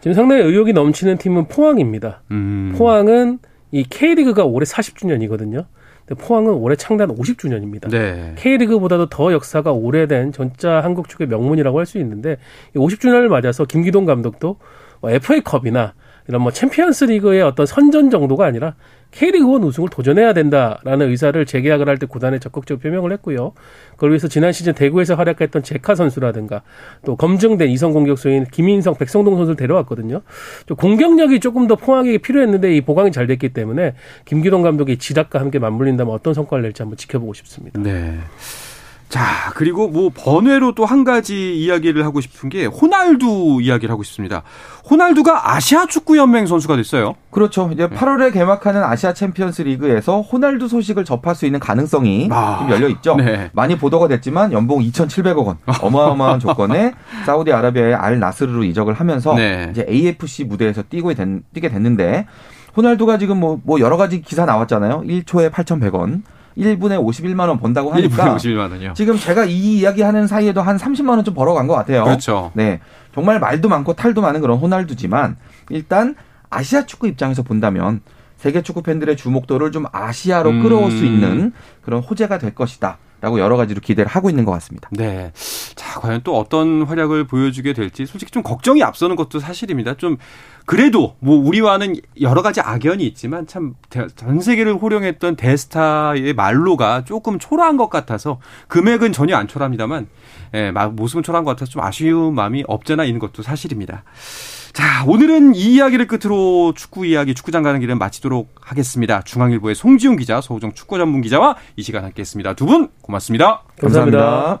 지금 0.00 0.14
상당히 0.14 0.42
의욕이 0.42 0.72
넘치는 0.72 1.18
팀은 1.18 1.48
포항입니다. 1.48 2.22
음. 2.30 2.74
포항은 2.76 3.38
이 3.72 3.82
K리그가 3.84 4.44
올해 4.44 4.64
40주년이거든요. 4.64 5.64
근데 6.06 6.22
포항은 6.22 6.52
올해 6.52 6.76
창단 6.76 7.08
50주년입니다. 7.16 7.90
네. 7.90 8.34
K리그보다도 8.38 9.08
더 9.08 9.32
역사가 9.32 9.72
오래된 9.72 10.30
전자 10.32 10.80
한국 10.80 11.08
축구의 11.08 11.28
명문이라고 11.28 11.78
할 11.78 11.86
수 11.86 11.98
있는데 11.98 12.36
이 12.74 12.78
50주년을 12.78 13.26
맞아서 13.28 13.64
김기동 13.64 14.04
감독도 14.04 14.58
뭐 15.00 15.10
FA컵이나 15.10 15.94
이런 16.28 16.42
뭐 16.42 16.50
챔피언스 16.50 17.04
리그의 17.04 17.42
어떤 17.42 17.66
선전 17.66 18.10
정도가 18.10 18.46
아니라 18.46 18.74
K리그1 19.12 19.64
우승을 19.64 19.88
도전해야 19.88 20.32
된다라는 20.34 21.08
의사를 21.08 21.46
재계약을 21.46 21.88
할 21.88 21.96
때 21.96 22.06
구단에 22.06 22.38
적극적으로 22.38 22.80
표명을 22.82 23.12
했고요. 23.12 23.52
그걸 23.92 24.10
위해서 24.10 24.28
지난 24.28 24.52
시즌 24.52 24.74
대구에서 24.74 25.14
활약했던 25.14 25.62
제카 25.62 25.94
선수라든가 25.94 26.62
또 27.04 27.16
검증된 27.16 27.70
이선 27.70 27.92
공격수인 27.92 28.44
김인성, 28.50 28.96
백성동 28.96 29.36
선수를 29.36 29.56
데려왔거든요. 29.56 30.20
좀 30.66 30.76
공격력이 30.76 31.40
조금 31.40 31.66
더 31.66 31.76
포항에게 31.76 32.18
필요했는데 32.18 32.76
이 32.76 32.80
보강이 32.82 33.12
잘 33.12 33.26
됐기 33.26 33.50
때문에 33.50 33.94
김기동 34.26 34.62
감독의 34.62 34.98
지략과 34.98 35.40
함께 35.40 35.58
맞물린다면 35.58 36.12
어떤 36.12 36.34
성과를 36.34 36.64
낼지 36.64 36.82
한번 36.82 36.98
지켜보고 36.98 37.32
싶습니다. 37.32 37.80
네. 37.80 38.18
자, 39.08 39.52
그리고 39.54 39.88
뭐 39.88 40.10
번외로 40.14 40.74
또 40.74 40.84
한 40.86 41.04
가지 41.04 41.56
이야기를 41.56 42.04
하고 42.04 42.20
싶은 42.20 42.48
게 42.48 42.66
호날두 42.66 43.58
이야기를 43.60 43.90
하고 43.92 44.02
싶습니다. 44.04 44.42
호날두가 44.88 45.54
아시아 45.54 45.86
축구 45.86 46.16
연맹 46.16 46.46
선수가 46.46 46.76
됐어요. 46.76 47.14
그렇죠. 47.30 47.68
이제 47.72 47.88
8월에 47.88 48.32
개막하는 48.32 48.84
아시아 48.84 49.12
챔피언스 49.12 49.62
리그에서 49.62 50.20
호날두 50.20 50.68
소식을 50.68 51.04
접할 51.04 51.34
수 51.34 51.44
있는 51.44 51.58
가능성이 51.58 52.28
아, 52.30 52.58
좀 52.60 52.70
열려 52.70 52.88
있죠. 52.88 53.16
네. 53.16 53.50
많이 53.52 53.76
보도가 53.76 54.06
됐지만 54.08 54.52
연봉 54.52 54.80
2,700억 54.80 55.44
원. 55.44 55.58
어마어마한 55.82 56.38
조건에 56.38 56.92
사우디아라비아의 57.24 57.94
알 57.94 58.20
나스르로 58.20 58.62
이적을 58.64 58.94
하면서 58.94 59.34
네. 59.34 59.68
이제 59.72 59.84
AFC 59.88 60.44
무대에서 60.44 60.82
뛰고 60.82 61.14
된, 61.14 61.42
뛰게 61.52 61.68
됐는데 61.68 62.26
호날두가 62.76 63.18
지금 63.18 63.40
뭐, 63.40 63.60
뭐 63.64 63.80
여러 63.80 63.96
가지 63.96 64.20
기사 64.22 64.44
나왔잖아요. 64.44 65.02
1초에 65.02 65.50
8,100원, 65.50 66.22
1분에 66.56 66.98
51만 66.98 67.48
원 67.48 67.58
번다고 67.58 67.92
하니까 67.92 68.24
1분에 68.24 68.36
51만 68.36 68.70
원이요. 68.72 68.92
지금 68.94 69.18
제가 69.18 69.44
이 69.44 69.78
이야기 69.78 70.02
하는 70.02 70.26
사이에도 70.26 70.62
한 70.62 70.76
30만 70.76 71.10
원 71.10 71.24
좀 71.24 71.34
벌어간 71.34 71.66
것 71.66 71.74
같아요. 71.74 72.04
그렇죠. 72.04 72.50
네. 72.54 72.80
정말 73.14 73.40
말도 73.40 73.68
많고 73.68 73.94
탈도 73.94 74.20
많은 74.20 74.40
그런 74.40 74.58
호날두지만 74.58 75.36
일단 75.70 76.14
아시아 76.50 76.86
축구 76.86 77.08
입장에서 77.08 77.42
본다면 77.42 78.00
세계 78.36 78.62
축구 78.62 78.82
팬들의 78.82 79.16
주목도를 79.16 79.72
좀 79.72 79.86
아시아로 79.92 80.50
음. 80.50 80.62
끌어올 80.62 80.90
수 80.90 81.04
있는 81.04 81.52
그런 81.82 82.00
호재가 82.02 82.38
될 82.38 82.54
것이다. 82.54 82.98
라고 83.22 83.40
여러 83.40 83.56
가지로 83.56 83.80
기대를 83.80 84.10
하고 84.10 84.28
있는 84.28 84.44
것 84.44 84.52
같습니다. 84.52 84.90
네. 84.92 85.32
자, 85.74 85.98
과연 86.00 86.20
또 86.22 86.38
어떤 86.38 86.82
활약을 86.82 87.24
보여주게 87.26 87.72
될지 87.72 88.04
솔직히 88.04 88.30
좀 88.30 88.42
걱정이 88.42 88.82
앞서는 88.82 89.16
것도 89.16 89.40
사실입니다. 89.40 89.94
좀 89.94 90.18
그래도 90.66 91.14
뭐 91.20 91.36
우리와는 91.38 91.94
여러 92.20 92.42
가지 92.42 92.60
악연이 92.60 93.04
있지만 93.06 93.46
참 93.46 93.74
전 94.16 94.40
세계를 94.40 94.74
호령했던 94.74 95.36
데스타의 95.36 96.34
말로가 96.34 97.04
조금 97.04 97.38
초라한 97.38 97.76
것 97.76 97.88
같아서 97.88 98.40
금액은 98.68 99.12
전혀 99.12 99.36
안 99.36 99.46
초라합니다만 99.48 100.08
예, 100.54 100.70
마- 100.72 100.88
모습은 100.88 101.22
초라한 101.22 101.44
것 101.44 101.52
같아서 101.52 101.70
좀 101.70 101.82
아쉬운 101.82 102.34
마음이 102.34 102.64
없잖아 102.66 103.04
있는 103.04 103.20
것도 103.20 103.42
사실입니다. 103.42 104.02
자, 104.72 105.04
오늘은 105.06 105.54
이 105.54 105.74
이야기를 105.76 106.06
끝으로 106.08 106.74
축구 106.76 107.06
이야기, 107.06 107.34
축구장 107.34 107.62
가는 107.62 107.80
길은 107.80 107.96
마치도록 107.98 108.54
하겠습니다. 108.60 109.22
중앙일보의 109.22 109.74
송지훈 109.74 110.16
기자, 110.16 110.40
서우정 110.42 110.72
축구 110.74 110.98
전문 110.98 111.22
기자와 111.22 111.56
이 111.76 111.82
시간 111.82 112.04
함께 112.04 112.20
했습니다. 112.20 112.52
두 112.54 112.66
분 112.66 112.88
고맙습니다. 113.00 113.62
감사합니다. 113.80 114.60